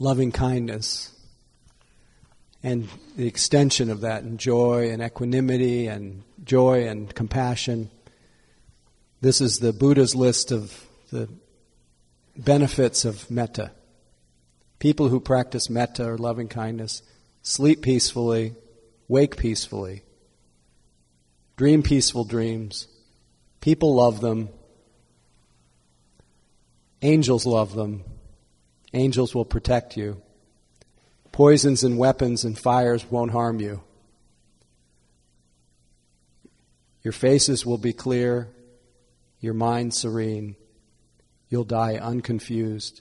loving 0.00 0.32
kindness 0.32 1.16
and 2.64 2.88
the 3.16 3.28
extension 3.28 3.88
of 3.88 4.00
that 4.00 4.24
in 4.24 4.36
joy 4.36 4.90
and 4.90 5.00
equanimity 5.00 5.86
and 5.86 6.24
joy 6.42 6.88
and 6.88 7.14
compassion, 7.14 7.88
this 9.20 9.40
is 9.40 9.58
the 9.58 9.72
Buddha's 9.72 10.16
list 10.16 10.50
of 10.50 10.84
the 11.12 11.28
benefits 12.36 13.04
of 13.04 13.30
metta. 13.30 13.70
People 14.80 15.08
who 15.08 15.20
practice 15.20 15.70
metta 15.70 16.04
or 16.10 16.18
loving 16.18 16.48
kindness 16.48 17.00
sleep 17.42 17.80
peacefully, 17.80 18.56
wake 19.06 19.36
peacefully, 19.36 20.02
dream 21.56 21.84
peaceful 21.84 22.24
dreams. 22.24 22.88
People 23.60 23.94
love 23.94 24.20
them. 24.20 24.48
Angels 27.02 27.46
love 27.46 27.74
them. 27.74 28.04
Angels 28.92 29.34
will 29.34 29.44
protect 29.44 29.96
you. 29.96 30.20
Poisons 31.32 31.84
and 31.84 31.96
weapons 31.96 32.44
and 32.44 32.58
fires 32.58 33.04
won't 33.10 33.30
harm 33.30 33.60
you. 33.60 33.82
Your 37.02 37.12
faces 37.12 37.64
will 37.64 37.78
be 37.78 37.92
clear, 37.92 38.48
your 39.40 39.54
mind 39.54 39.94
serene. 39.94 40.56
You'll 41.48 41.64
die 41.64 41.96
unconfused. 41.96 43.00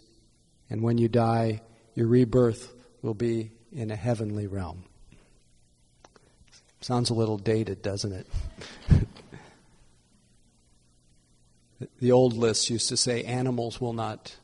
And 0.69 0.81
when 0.81 0.97
you 0.97 1.09
die, 1.09 1.61
your 1.95 2.07
rebirth 2.07 2.73
will 3.01 3.13
be 3.13 3.51
in 3.71 3.91
a 3.91 3.95
heavenly 3.95 4.47
realm. 4.47 4.85
Sounds 6.81 7.09
a 7.09 7.13
little 7.13 7.37
dated, 7.37 7.81
doesn't 7.81 8.13
it? 8.13 8.27
The 11.99 12.11
old 12.11 12.33
list 12.33 12.69
used 12.69 12.89
to 12.89 12.97
say 12.97 13.23
animals 13.23 13.79
will 13.79 13.93
not 13.93 14.35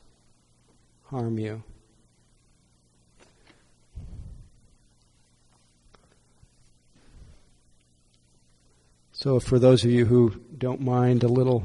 harm 1.04 1.38
you. 1.38 1.62
So, 9.12 9.40
for 9.40 9.58
those 9.58 9.84
of 9.84 9.90
you 9.90 10.04
who 10.04 10.40
don't 10.56 10.80
mind 10.80 11.22
a 11.22 11.28
little 11.28 11.64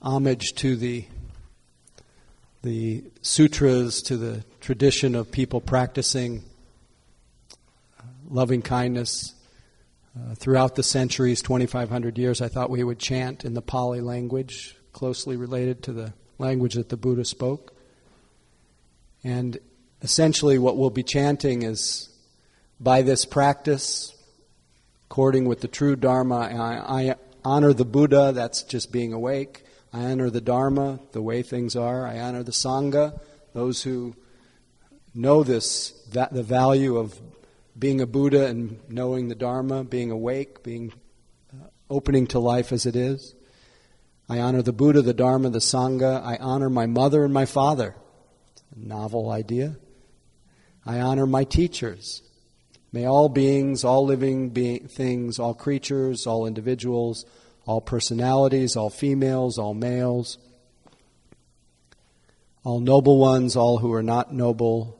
homage 0.00 0.52
to 0.56 0.76
the 0.76 1.06
the 2.62 3.04
sutras, 3.22 4.02
to 4.02 4.16
the 4.16 4.44
tradition 4.60 5.14
of 5.14 5.30
people 5.30 5.60
practicing 5.60 6.44
loving 8.28 8.62
kindness, 8.62 9.34
uh, 10.18 10.34
throughout 10.34 10.74
the 10.74 10.82
centuries, 10.82 11.42
2,500 11.42 12.18
years, 12.18 12.40
I 12.40 12.48
thought 12.48 12.70
we 12.70 12.82
would 12.82 12.98
chant 12.98 13.44
in 13.44 13.54
the 13.54 13.62
Pali 13.62 14.00
language, 14.00 14.76
closely 14.92 15.36
related 15.36 15.82
to 15.84 15.92
the 15.92 16.12
language 16.38 16.74
that 16.74 16.88
the 16.88 16.96
Buddha 16.96 17.24
spoke. 17.24 17.74
And 19.22 19.58
essentially, 20.02 20.58
what 20.58 20.76
we'll 20.76 20.90
be 20.90 21.02
chanting 21.02 21.62
is 21.62 22.08
by 22.80 23.02
this 23.02 23.24
practice, 23.24 24.14
according 25.10 25.46
with 25.46 25.60
the 25.60 25.68
true 25.68 25.96
Dharma, 25.96 26.36
I, 26.38 27.10
I 27.10 27.14
honor 27.44 27.72
the 27.72 27.84
Buddha, 27.84 28.32
that's 28.32 28.62
just 28.62 28.92
being 28.92 29.12
awake. 29.12 29.64
I 29.92 30.04
honor 30.04 30.30
the 30.30 30.40
Dharma, 30.40 31.00
the 31.12 31.22
way 31.22 31.42
things 31.42 31.76
are. 31.76 32.06
I 32.06 32.20
honor 32.20 32.42
the 32.42 32.52
Sangha, 32.52 33.18
those 33.54 33.82
who 33.82 34.14
know 35.14 35.42
this, 35.42 35.90
that 36.12 36.32
the 36.32 36.42
value 36.42 36.96
of 36.96 37.18
being 37.78 38.00
a 38.00 38.06
Buddha 38.06 38.46
and 38.46 38.80
knowing 38.88 39.28
the 39.28 39.34
Dharma, 39.34 39.84
being 39.84 40.10
awake, 40.10 40.62
being 40.62 40.92
uh, 41.52 41.68
opening 41.88 42.26
to 42.28 42.38
life 42.38 42.72
as 42.72 42.86
it 42.86 42.96
is. 42.96 43.34
I 44.28 44.40
honor 44.40 44.62
the 44.62 44.72
Buddha, 44.72 45.00
the 45.00 45.14
Dharma, 45.14 45.50
the 45.50 45.58
Sangha. 45.58 46.22
I 46.22 46.36
honor 46.36 46.68
my 46.68 46.86
mother 46.86 47.24
and 47.24 47.32
my 47.32 47.46
father. 47.46 47.94
novel 48.76 49.30
idea. 49.30 49.76
I 50.84 51.00
honor 51.00 51.26
my 51.26 51.44
teachers. 51.44 52.22
May 52.92 53.04
all 53.04 53.28
beings, 53.28 53.84
all 53.84 54.04
living 54.04 54.50
things, 54.88 55.38
all 55.38 55.54
creatures, 55.54 56.26
all 56.26 56.46
individuals, 56.46 57.26
all 57.66 57.80
personalities, 57.80 58.76
all 58.76 58.88
females, 58.88 59.58
all 59.58 59.74
males, 59.74 60.38
all 62.64 62.80
noble 62.80 63.18
ones, 63.18 63.56
all 63.56 63.78
who 63.78 63.92
are 63.92 64.02
not 64.02 64.32
noble, 64.32 64.97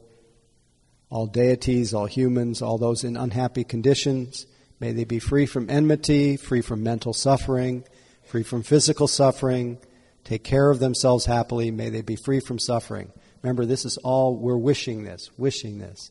all 1.11 1.27
deities, 1.27 1.95
all 1.95 2.07
humans, 2.07 2.61
all 2.63 2.79
those 2.79 3.05
in 3.05 3.17
unhappy 3.17 3.65
conditions, 3.65 4.47
may 4.81 4.93
they 4.93 5.05
be 5.05 5.19
free 5.19 5.47
from 5.47 5.71
enmity, 5.71 6.37
free 6.37 6.61
from 6.61 6.83
mental 6.83 7.13
suffering, 7.13 7.85
free 8.25 8.43
from 8.43 8.63
physical 8.63 9.09
suffering, 9.09 9.79
take 10.25 10.45
care 10.45 10.71
of 10.71 10.79
themselves 10.79 11.25
happily, 11.25 11.71
may 11.71 11.89
they 11.89 12.03
be 12.03 12.17
free 12.17 12.41
from 12.41 12.59
suffering. 12.59 13.11
Remember, 13.43 13.65
this 13.65 13.85
is 13.85 13.97
all, 13.99 14.37
we're 14.37 14.57
wishing 14.57 15.05
this, 15.05 15.31
wishing 15.39 15.79
this. 15.79 16.11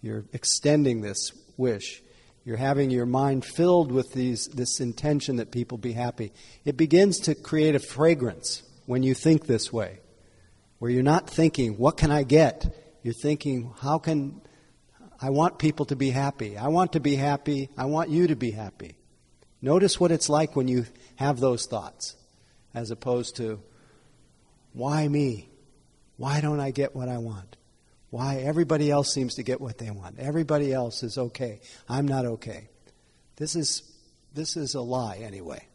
You're 0.00 0.24
extending 0.32 1.00
this 1.00 1.32
wish. 1.56 2.02
You're 2.44 2.56
having 2.56 2.90
your 2.90 3.06
mind 3.06 3.44
filled 3.44 3.92
with 3.92 4.12
these, 4.12 4.48
this 4.48 4.80
intention 4.80 5.36
that 5.36 5.52
people 5.52 5.78
be 5.78 5.92
happy. 5.92 6.32
It 6.64 6.76
begins 6.76 7.20
to 7.20 7.36
create 7.36 7.76
a 7.76 7.78
fragrance 7.78 8.64
when 8.86 9.04
you 9.04 9.14
think 9.14 9.46
this 9.46 9.72
way, 9.72 10.00
where 10.80 10.90
you're 10.90 11.04
not 11.04 11.30
thinking, 11.30 11.78
what 11.78 11.96
can 11.96 12.10
I 12.10 12.24
get? 12.24 12.76
You're 13.02 13.14
thinking, 13.14 13.72
how 13.80 13.98
can 13.98 14.40
I 15.20 15.30
want 15.30 15.58
people 15.58 15.86
to 15.86 15.96
be 15.96 16.10
happy? 16.10 16.56
I 16.56 16.68
want 16.68 16.92
to 16.92 17.00
be 17.00 17.16
happy. 17.16 17.68
I 17.76 17.86
want 17.86 18.10
you 18.10 18.28
to 18.28 18.36
be 18.36 18.50
happy. 18.50 18.96
Notice 19.60 20.00
what 20.00 20.10
it's 20.10 20.28
like 20.28 20.56
when 20.56 20.68
you 20.68 20.86
have 21.16 21.38
those 21.38 21.66
thoughts, 21.66 22.16
as 22.74 22.90
opposed 22.90 23.36
to, 23.36 23.60
why 24.72 25.06
me? 25.06 25.48
Why 26.16 26.40
don't 26.40 26.60
I 26.60 26.70
get 26.70 26.96
what 26.96 27.08
I 27.08 27.18
want? 27.18 27.56
Why 28.10 28.36
everybody 28.36 28.90
else 28.90 29.12
seems 29.12 29.36
to 29.36 29.42
get 29.42 29.60
what 29.60 29.78
they 29.78 29.90
want. 29.90 30.18
Everybody 30.18 30.72
else 30.72 31.02
is 31.02 31.16
okay. 31.16 31.60
I'm 31.88 32.06
not 32.06 32.26
okay. 32.26 32.68
This 33.36 33.56
is 33.56 33.82
this 34.34 34.56
is 34.56 34.74
a 34.74 34.80
lie 34.80 35.16
anyway. 35.16 35.66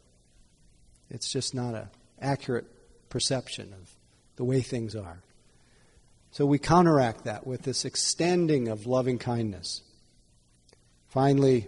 It's 1.10 1.30
just 1.30 1.54
not 1.54 1.74
an 1.74 1.88
accurate 2.20 2.66
perception 3.08 3.72
of 3.72 3.90
the 4.36 4.44
way 4.44 4.60
things 4.60 4.94
are. 4.94 5.22
So 6.38 6.46
we 6.46 6.60
counteract 6.60 7.24
that 7.24 7.48
with 7.48 7.62
this 7.62 7.84
extending 7.84 8.68
of 8.68 8.86
loving 8.86 9.18
kindness. 9.18 9.82
Finally, 11.08 11.66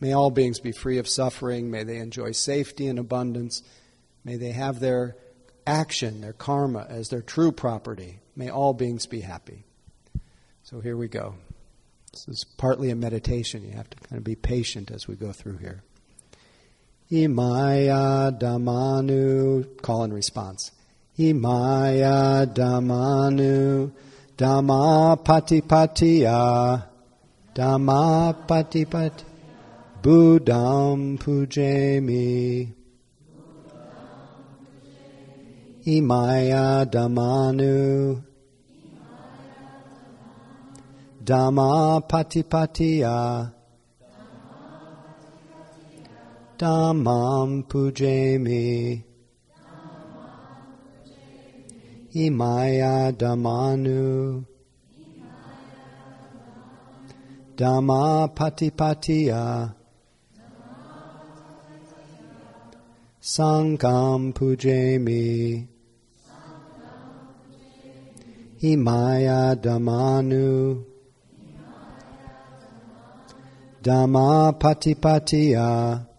may 0.00 0.14
all 0.14 0.30
beings 0.30 0.60
be 0.60 0.72
free 0.72 0.96
of 0.96 1.06
suffering. 1.06 1.70
May 1.70 1.84
they 1.84 1.98
enjoy 1.98 2.32
safety 2.32 2.86
and 2.86 2.98
abundance. 2.98 3.62
May 4.24 4.36
they 4.36 4.52
have 4.52 4.80
their 4.80 5.18
action, 5.66 6.22
their 6.22 6.32
karma, 6.32 6.86
as 6.88 7.10
their 7.10 7.20
true 7.20 7.52
property. 7.52 8.20
May 8.34 8.48
all 8.48 8.72
beings 8.72 9.04
be 9.04 9.20
happy. 9.20 9.66
So 10.62 10.80
here 10.80 10.96
we 10.96 11.08
go. 11.08 11.34
This 12.12 12.28
is 12.28 12.44
partly 12.44 12.88
a 12.88 12.96
meditation. 12.96 13.62
You 13.62 13.72
have 13.72 13.90
to 13.90 13.98
kind 14.08 14.16
of 14.16 14.24
be 14.24 14.36
patient 14.36 14.90
as 14.90 15.06
we 15.06 15.16
go 15.16 15.32
through 15.32 15.58
here. 15.58 15.82
Imaya 17.10 18.40
Dhammanu, 18.40 19.82
call 19.82 20.04
and 20.04 20.14
response. 20.14 20.72
Imaya 21.30 22.46
Dhammanu, 22.46 23.92
Dhamma 24.36 25.16
Patipatiya, 25.22 26.82
Dhamma 27.54 28.34
Patipati, 28.48 29.24
Buddham 30.02 31.18
Pujami. 31.18 32.72
Imaya 35.86 36.84
Dhammanu, 36.90 38.22
Dhamma 41.24 42.02
Patipatiya 42.08 43.52
Dhammam 46.58 47.64
Pujami 47.68 49.11
Imaya 52.14 53.10
Dhammanu 53.10 54.44
Dhamma 57.56 58.28
Patipatiya 58.34 59.72
Sangam 63.22 64.34
Pujami. 64.34 65.66
Imaya 68.62 69.56
Dhammanu 69.56 70.84
Dhamma 73.82 74.52
Patipatiya 74.60 76.11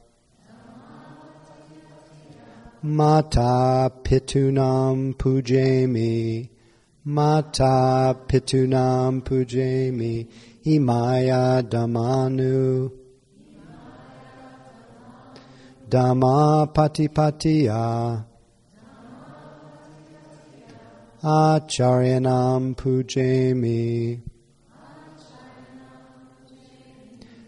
Mata 2.85 3.89
Pitunam 4.03 5.15
Pujami. 5.15 6.49
Mata 7.05 8.13
Pitunam 8.27 9.23
Pujami. 9.23 10.27
Imaya 10.65 11.63
Dhammanu 11.63 12.91
Dhamma 15.87 16.73
Patipatiya. 16.73 18.25
Acharyanam 21.23 22.75
Pujami. 22.75 24.19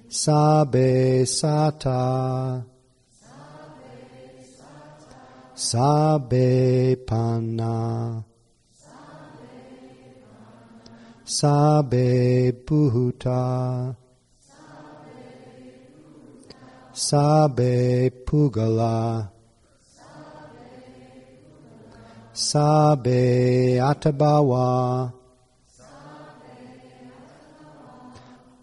Sabe 0.07 1.25
Sata 1.27 2.63
Sabe 5.65 6.95
Panna 7.07 8.23
Sabe 11.25 12.51
Bhuta 12.63 13.95
Sabe 16.93 18.11
Pugala 18.11 19.27
Sabe 22.31 23.79
Atabawa 23.81 25.11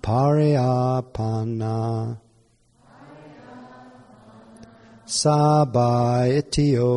Pariyapana 0.00 1.76
Sabaitio. 5.12 6.94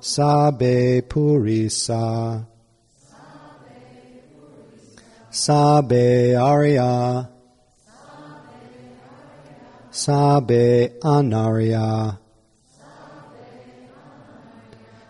Sabe 0.00 1.02
Purisa 1.02 2.46
Sabe 5.28 6.34
Arya 6.34 7.28
Sabe 9.90 10.98
Anarya 11.02 12.16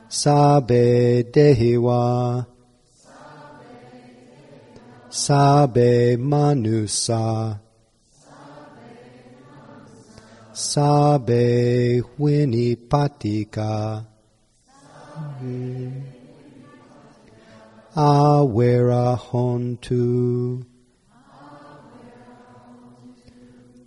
Sabe 0.09 1.23
Dehiwa 1.31 2.47
Sabe 5.11 6.17
Manusa 6.17 7.61
Sabe 10.57 12.01
Winipatika. 12.19 14.07
Awera 17.95 19.19
Hontu. 19.19 20.65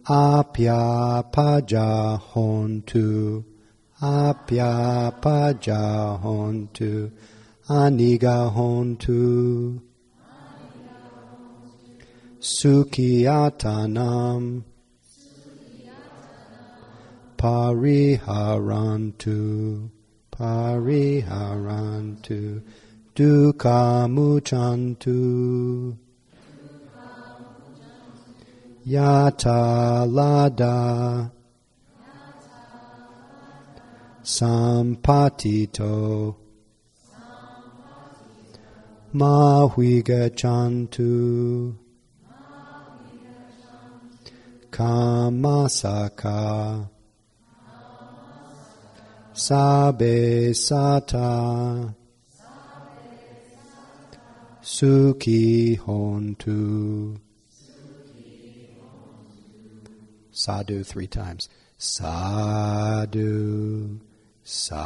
Apya 0.05 1.23
Paja 1.31 2.19
Hontu. 2.21 3.43
Apya 3.99 5.11
Paja 5.19 6.19
Hontu. 6.21 7.11
Aniga 7.67 8.53
Hontu. 8.53 9.81
Sukhiyatanam 12.39 14.68
Pariharantu 17.39 19.39
Pariharantu 20.29 22.61
Dukkhamuchantu. 23.15 25.17
Yata 28.85 30.05
Lada 30.07 31.31
Sampatito. 34.21 36.35
Mahwigachantu 39.13 41.75
Kamasaka 44.69 46.39
Sabe 49.39 50.51
Sata 50.51 51.95
Sukhi 54.61 55.79
Hontu 55.79 57.17
Sadhu 60.29 60.83
three 60.83 61.07
times. 61.07 61.47
Sadhu, 61.77 63.21
sadhu, 64.43 64.85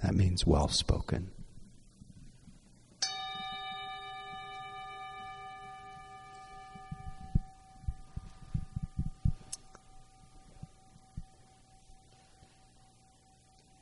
That 0.03 0.13
means 0.13 0.45
well 0.45 0.67
spoken. 0.67 1.31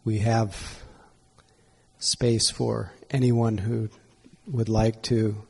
We 0.07 0.19
have 0.19 0.85
space 1.99 2.49
for 2.49 2.93
anyone 3.09 3.57
who 3.57 3.89
would 4.49 4.69
like 4.69 5.01
to, 5.01 5.43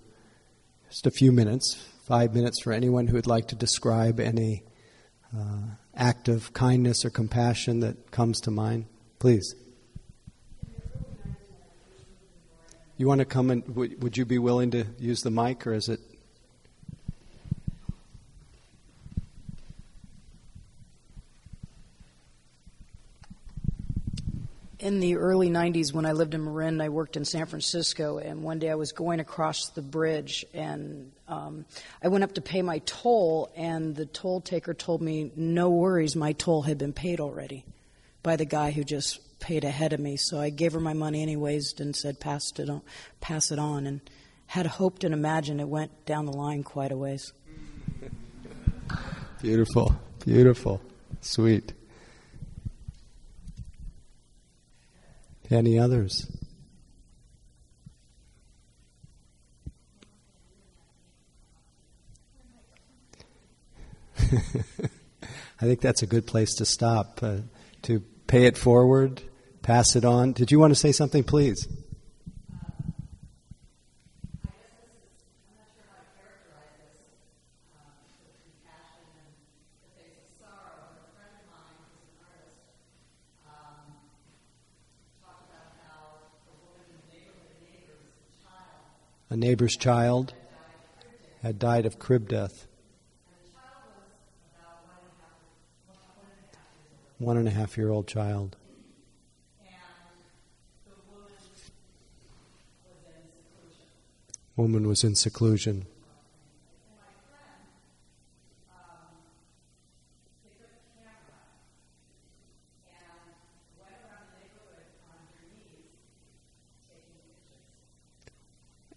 just 0.89 1.05
a 1.05 1.11
few 1.11 1.31
minutes, 1.31 1.75
five 2.07 2.33
minutes 2.33 2.63
for 2.63 2.73
anyone 2.73 3.05
who 3.05 3.13
would 3.13 3.27
like 3.27 3.49
to 3.49 3.55
describe 3.55 4.19
any 4.19 4.63
uh, 5.31 5.61
act 5.95 6.27
of 6.27 6.53
kindness 6.53 7.05
or 7.05 7.11
compassion 7.11 7.81
that 7.81 8.09
comes 8.09 8.41
to 8.41 8.49
mind. 8.49 8.85
Please. 9.19 9.53
You 12.97 13.07
want 13.07 13.19
to 13.19 13.25
come 13.25 13.51
and 13.51 13.75
would, 13.75 14.01
would 14.01 14.17
you 14.17 14.25
be 14.25 14.39
willing 14.39 14.71
to 14.71 14.87
use 14.97 15.21
the 15.21 15.29
mic 15.29 15.67
or 15.67 15.73
is 15.75 15.87
it 15.87 15.99
in 24.87 25.01
the 25.01 25.17
early 25.17 25.49
90s 25.49 25.91
when 25.91 26.05
I 26.05 26.13
lived 26.13 26.33
in 26.33 26.45
Marin, 26.45 26.79
I 26.79 26.87
worked 26.87 27.17
in 27.17 27.25
San 27.25 27.45
Francisco, 27.45 28.19
and 28.19 28.41
one 28.41 28.57
day 28.57 28.69
I 28.69 28.75
was 28.75 28.93
going 28.93 29.19
across 29.19 29.67
the 29.71 29.81
bridge, 29.81 30.45
and 30.53 31.11
um, 31.27 31.65
I 32.01 32.07
went 32.07 32.23
up 32.23 32.35
to 32.35 32.41
pay 32.41 32.61
my 32.61 32.79
toll, 32.85 33.51
and 33.57 33.97
the 33.97 34.05
toll 34.05 34.39
taker 34.39 34.73
told 34.73 35.01
me, 35.01 35.29
No 35.35 35.71
worries, 35.71 36.15
my 36.15 36.31
toll 36.31 36.61
had 36.61 36.77
been 36.77 36.93
paid 36.93 37.19
already 37.19 37.65
by 38.23 38.37
the 38.37 38.45
guy 38.45 38.71
who 38.71 38.85
just 38.85 39.19
paid 39.41 39.65
ahead 39.65 39.91
of 39.91 39.99
me. 39.99 40.15
So 40.15 40.39
I 40.39 40.51
gave 40.51 40.71
her 40.71 40.79
my 40.79 40.93
money 40.93 41.21
anyways 41.21 41.77
and 41.81 41.93
said, 41.93 42.21
Pass 42.21 42.53
it 42.57 42.69
on, 42.69 42.81
pass 43.19 43.51
it 43.51 43.59
on, 43.59 43.87
and 43.87 43.99
had 44.45 44.67
hoped 44.67 45.03
and 45.03 45.13
imagined 45.13 45.59
it 45.59 45.67
went 45.67 46.05
down 46.05 46.25
the 46.25 46.31
line 46.31 46.63
quite 46.63 46.93
a 46.93 46.97
ways. 46.97 47.33
Beautiful, 49.41 49.99
beautiful, 50.23 50.81
sweet. 51.19 51.73
Any 55.49 55.79
others? 55.79 56.29
I 65.59 65.65
think 65.65 65.81
that's 65.81 66.01
a 66.01 66.07
good 66.07 66.27
place 66.27 66.55
to 66.55 66.65
stop, 66.65 67.19
uh, 67.21 67.37
to 67.83 68.01
pay 68.27 68.45
it 68.45 68.57
forward, 68.57 69.21
pass 69.61 69.95
it 69.95 70.03
on. 70.03 70.33
Did 70.33 70.51
you 70.51 70.59
want 70.59 70.71
to 70.71 70.75
say 70.75 70.91
something, 70.91 71.23
please? 71.23 71.67
Neighbor's 89.37 89.77
child 89.77 90.33
had 91.41 91.59
died 91.59 91.85
of 91.85 91.99
crib 91.99 92.27
death. 92.27 92.67
One 97.19 97.37
and 97.37 97.47
a 97.47 97.51
half 97.51 97.77
year 97.77 97.89
old 97.89 98.07
child. 98.07 98.57
Woman 104.55 104.87
was 104.87 105.03
in 105.03 105.13
seclusion. 105.13 105.85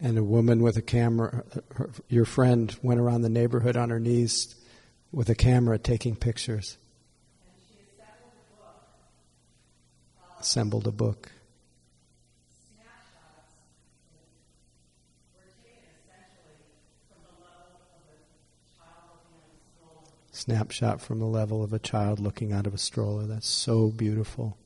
And 0.01 0.17
a 0.17 0.25
woman 0.25 0.63
with 0.63 0.77
a 0.77 0.83
camera, 0.83 1.45
her, 1.75 1.91
your 2.09 2.25
friend 2.25 2.75
went 2.83 3.01
around 3.01 3.23
the 3.23 3.29
neighborhood 3.29 3.77
on 3.77 3.91
her 3.91 4.01
knees 4.01 4.55
with 5.13 5.29
a 5.29 5.35
camera 5.35 5.79
taking 5.79 6.17
pictures. 6.17 6.79
Assembled 10.41 10.87
a 10.87 10.93
book. 10.93 11.31
Snapshot 20.33 21.03
from 21.03 21.19
the 21.19 21.27
level 21.27 21.63
of 21.63 21.75
a 21.75 21.79
child 21.79 22.19
looking 22.19 22.51
out 22.51 22.67
of 22.67 22.73
a 22.73 22.79
stroller. 22.79 23.27
That's 23.27 23.47
so 23.47 23.89
beautiful. 23.89 24.57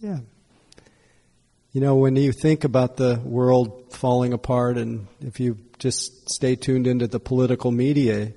Yeah. 0.00 0.18
You 1.76 1.82
know, 1.82 1.96
when 1.96 2.16
you 2.16 2.32
think 2.32 2.64
about 2.64 2.96
the 2.96 3.20
world 3.22 3.92
falling 3.92 4.32
apart, 4.32 4.78
and 4.78 5.08
if 5.20 5.40
you 5.40 5.58
just 5.78 6.30
stay 6.30 6.56
tuned 6.56 6.86
into 6.86 7.06
the 7.06 7.20
political 7.20 7.70
media, 7.70 8.32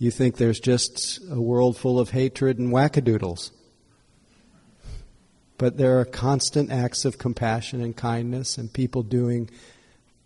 you 0.00 0.10
think 0.10 0.38
there's 0.38 0.58
just 0.58 1.20
a 1.30 1.40
world 1.40 1.76
full 1.76 2.00
of 2.00 2.10
hatred 2.10 2.58
and 2.58 2.72
wackadoodles. 2.72 3.52
But 5.56 5.76
there 5.76 6.00
are 6.00 6.04
constant 6.04 6.72
acts 6.72 7.04
of 7.04 7.16
compassion 7.16 7.80
and 7.80 7.96
kindness, 7.96 8.58
and 8.58 8.72
people 8.72 9.04
doing 9.04 9.48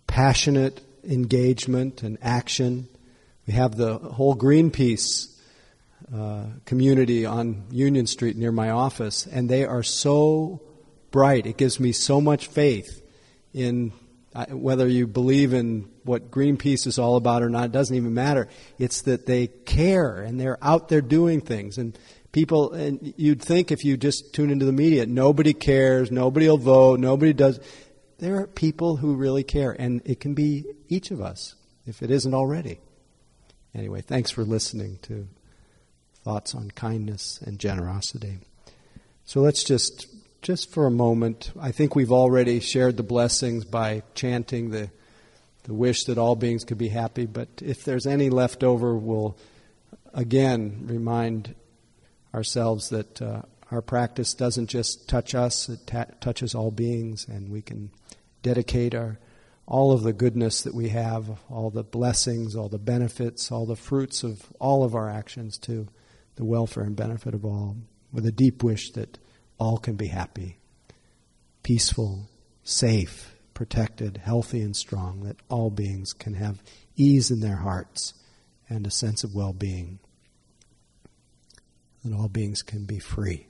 passionate 0.07 0.81
engagement 1.03 2.01
and 2.01 2.17
action. 2.19 2.87
We 3.45 3.53
have 3.53 3.77
the 3.77 3.99
whole 3.99 4.35
Greenpeace 4.35 5.31
uh, 6.11 6.45
community 6.65 7.27
on 7.27 7.65
Union 7.69 8.07
Street 8.07 8.37
near 8.37 8.51
my 8.51 8.71
office, 8.71 9.27
and 9.27 9.47
they 9.47 9.65
are 9.65 9.83
so 9.83 10.61
bright. 11.13 11.45
It 11.45 11.55
gives 11.55 11.79
me 11.79 11.93
so 11.93 12.19
much 12.19 12.47
faith 12.47 13.01
in 13.53 13.93
uh, 14.35 14.47
whether 14.47 14.87
you 14.87 15.05
believe 15.05 15.53
in 15.53 15.87
what 16.03 16.31
Greenpeace 16.31 16.87
is 16.87 16.97
all 16.97 17.15
about 17.17 17.43
or 17.43 17.49
not, 17.49 17.65
it 17.65 17.71
doesn't 17.71 17.95
even 17.95 18.15
matter. 18.15 18.49
It's 18.79 19.03
that 19.03 19.27
they 19.27 19.47
care 19.47 20.21
and 20.21 20.39
they're 20.39 20.57
out 20.61 20.89
there 20.89 21.01
doing 21.01 21.39
things. 21.39 21.77
And 21.77 21.97
people, 22.31 22.73
and 22.73 23.13
you'd 23.15 23.43
think 23.43 23.71
if 23.71 23.85
you 23.85 23.95
just 23.95 24.33
tune 24.33 24.49
into 24.49 24.65
the 24.65 24.73
media, 24.73 25.05
nobody 25.05 25.53
cares, 25.53 26.11
nobody 26.11 26.49
will 26.49 26.57
vote, 26.57 26.99
nobody 26.99 27.31
does. 27.31 27.59
there 28.17 28.39
are 28.39 28.47
people 28.47 28.97
who 28.97 29.15
really 29.15 29.43
care, 29.43 29.71
and 29.71 30.01
it 30.03 30.19
can 30.19 30.33
be 30.33 30.65
each 30.89 31.11
of 31.11 31.21
us 31.21 31.53
if 31.85 32.01
it 32.01 32.09
isn't 32.09 32.33
already. 32.33 32.79
Anyway, 33.75 34.01
thanks 34.01 34.31
for 34.31 34.43
listening 34.43 34.97
to 35.03 35.27
thoughts 36.23 36.55
on 36.55 36.71
kindness 36.71 37.39
and 37.45 37.59
generosity. 37.59 38.39
So 39.25 39.41
let's 39.41 39.63
just 39.63 40.07
just 40.43 40.71
for 40.71 40.85
a 40.85 40.91
moment, 40.91 41.51
I 41.59 41.71
think 41.71 41.95
we've 41.95 42.11
already 42.11 42.59
shared 42.59 42.97
the 42.97 43.03
blessings 43.03 43.65
by 43.65 44.03
chanting 44.13 44.69
the 44.69 44.91
the 45.63 45.73
wish 45.73 46.03
that 46.03 46.17
all 46.17 46.35
beings 46.35 46.65
could 46.65 46.77
be 46.77 46.89
happy, 46.89 47.25
but 47.25 47.47
if 47.61 47.85
there's 47.85 48.05
any 48.05 48.29
left 48.29 48.65
over, 48.65 48.97
we'll 48.97 49.37
again 50.13 50.83
remind 50.87 51.55
ourselves 52.33 52.89
that 52.89 53.21
uh, 53.21 53.43
our 53.71 53.81
practice 53.81 54.33
doesn't 54.33 54.67
just 54.67 55.07
touch 55.07 55.33
us, 55.33 55.69
it 55.69 55.87
ta- 55.87 56.07
touches 56.19 56.53
all 56.53 56.69
beings, 56.69 57.25
and 57.29 57.49
we 57.49 57.61
can 57.61 57.89
dedicate 58.41 58.93
our 58.93 59.17
all 59.65 59.93
of 59.93 60.03
the 60.03 60.11
goodness 60.11 60.63
that 60.63 60.75
we 60.75 60.89
have, 60.89 61.29
all 61.49 61.69
the 61.69 61.83
blessings, 61.83 62.53
all 62.53 62.67
the 62.67 62.77
benefits, 62.77 63.49
all 63.49 63.65
the 63.65 63.77
fruits 63.77 64.21
of 64.21 64.51
all 64.59 64.83
of 64.83 64.93
our 64.93 65.09
actions 65.09 65.57
to 65.57 65.87
the 66.35 66.43
welfare 66.43 66.83
and 66.83 66.97
benefit 66.97 67.33
of 67.33 67.45
all, 67.45 67.77
with 68.11 68.25
a 68.25 68.31
deep 68.33 68.61
wish 68.61 68.91
that 68.91 69.17
all 69.57 69.77
can 69.77 69.95
be 69.95 70.07
happy, 70.07 70.57
peaceful, 71.61 72.29
safe, 72.63 73.35
protected, 73.53 74.17
healthy, 74.17 74.61
and 74.61 74.75
strong, 74.75 75.23
that 75.23 75.37
all 75.49 75.69
beings 75.69 76.13
can 76.13 76.33
have 76.33 76.61
ease 76.95 77.31
in 77.31 77.39
their 77.39 77.57
hearts 77.57 78.13
and 78.69 78.85
a 78.87 78.91
sense 78.91 79.23
of 79.23 79.35
well 79.35 79.53
being, 79.53 79.99
that 82.03 82.13
all 82.13 82.29
beings 82.29 82.61
can 82.61 82.85
be 82.85 82.99
free. 82.99 83.47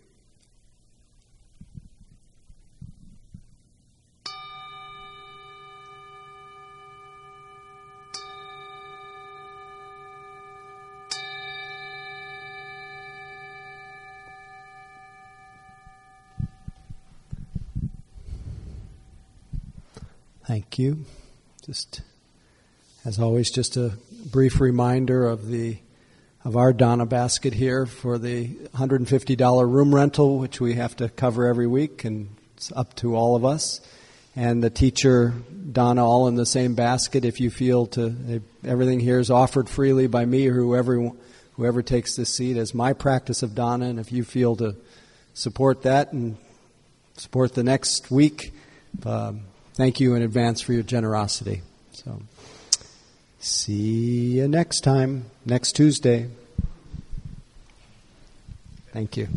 Thank 20.53 20.77
you. 20.77 21.05
Just 21.65 22.01
as 23.03 23.17
always, 23.17 23.49
just 23.49 23.75
a 23.75 23.93
brief 24.31 24.61
reminder 24.61 25.25
of 25.25 25.47
the 25.47 25.79
of 26.45 26.55
our 26.55 26.71
Dana 26.71 27.07
basket 27.07 27.55
here 27.55 27.87
for 27.87 28.19
the 28.19 28.49
$150 28.75 29.67
room 29.67 29.95
rental, 29.95 30.37
which 30.37 30.61
we 30.61 30.75
have 30.75 30.95
to 30.97 31.09
cover 31.09 31.47
every 31.47 31.65
week, 31.65 32.05
and 32.05 32.35
it's 32.55 32.71
up 32.73 32.95
to 32.97 33.15
all 33.15 33.35
of 33.35 33.43
us. 33.43 33.81
And 34.35 34.63
the 34.63 34.69
teacher 34.69 35.33
Dana, 35.71 36.05
all 36.05 36.27
in 36.27 36.35
the 36.35 36.45
same 36.45 36.75
basket. 36.75 37.25
If 37.25 37.39
you 37.39 37.49
feel 37.49 37.87
to 37.87 38.43
everything 38.63 38.99
here 38.99 39.17
is 39.17 39.31
offered 39.31 39.67
freely 39.67 40.05
by 40.05 40.23
me 40.23 40.47
or 40.49 40.53
whoever 40.53 41.09
whoever 41.53 41.81
takes 41.81 42.15
this 42.15 42.29
seat 42.29 42.57
as 42.57 42.75
my 42.75 42.93
practice 42.93 43.41
of 43.41 43.55
Dana, 43.55 43.87
and 43.87 43.99
if 43.99 44.11
you 44.11 44.23
feel 44.23 44.55
to 44.57 44.75
support 45.33 45.81
that 45.81 46.13
and 46.13 46.37
support 47.17 47.55
the 47.55 47.63
next 47.63 48.11
week. 48.11 48.53
Um, 49.03 49.45
thank 49.73 49.99
you 49.99 50.15
in 50.15 50.21
advance 50.21 50.61
for 50.61 50.73
your 50.73 50.83
generosity. 50.83 51.61
So, 51.91 52.21
see 53.39 54.37
you 54.37 54.47
next 54.47 54.81
time, 54.81 55.25
next 55.45 55.73
Tuesday. 55.73 56.29
Thank 58.91 59.17
you. 59.17 59.27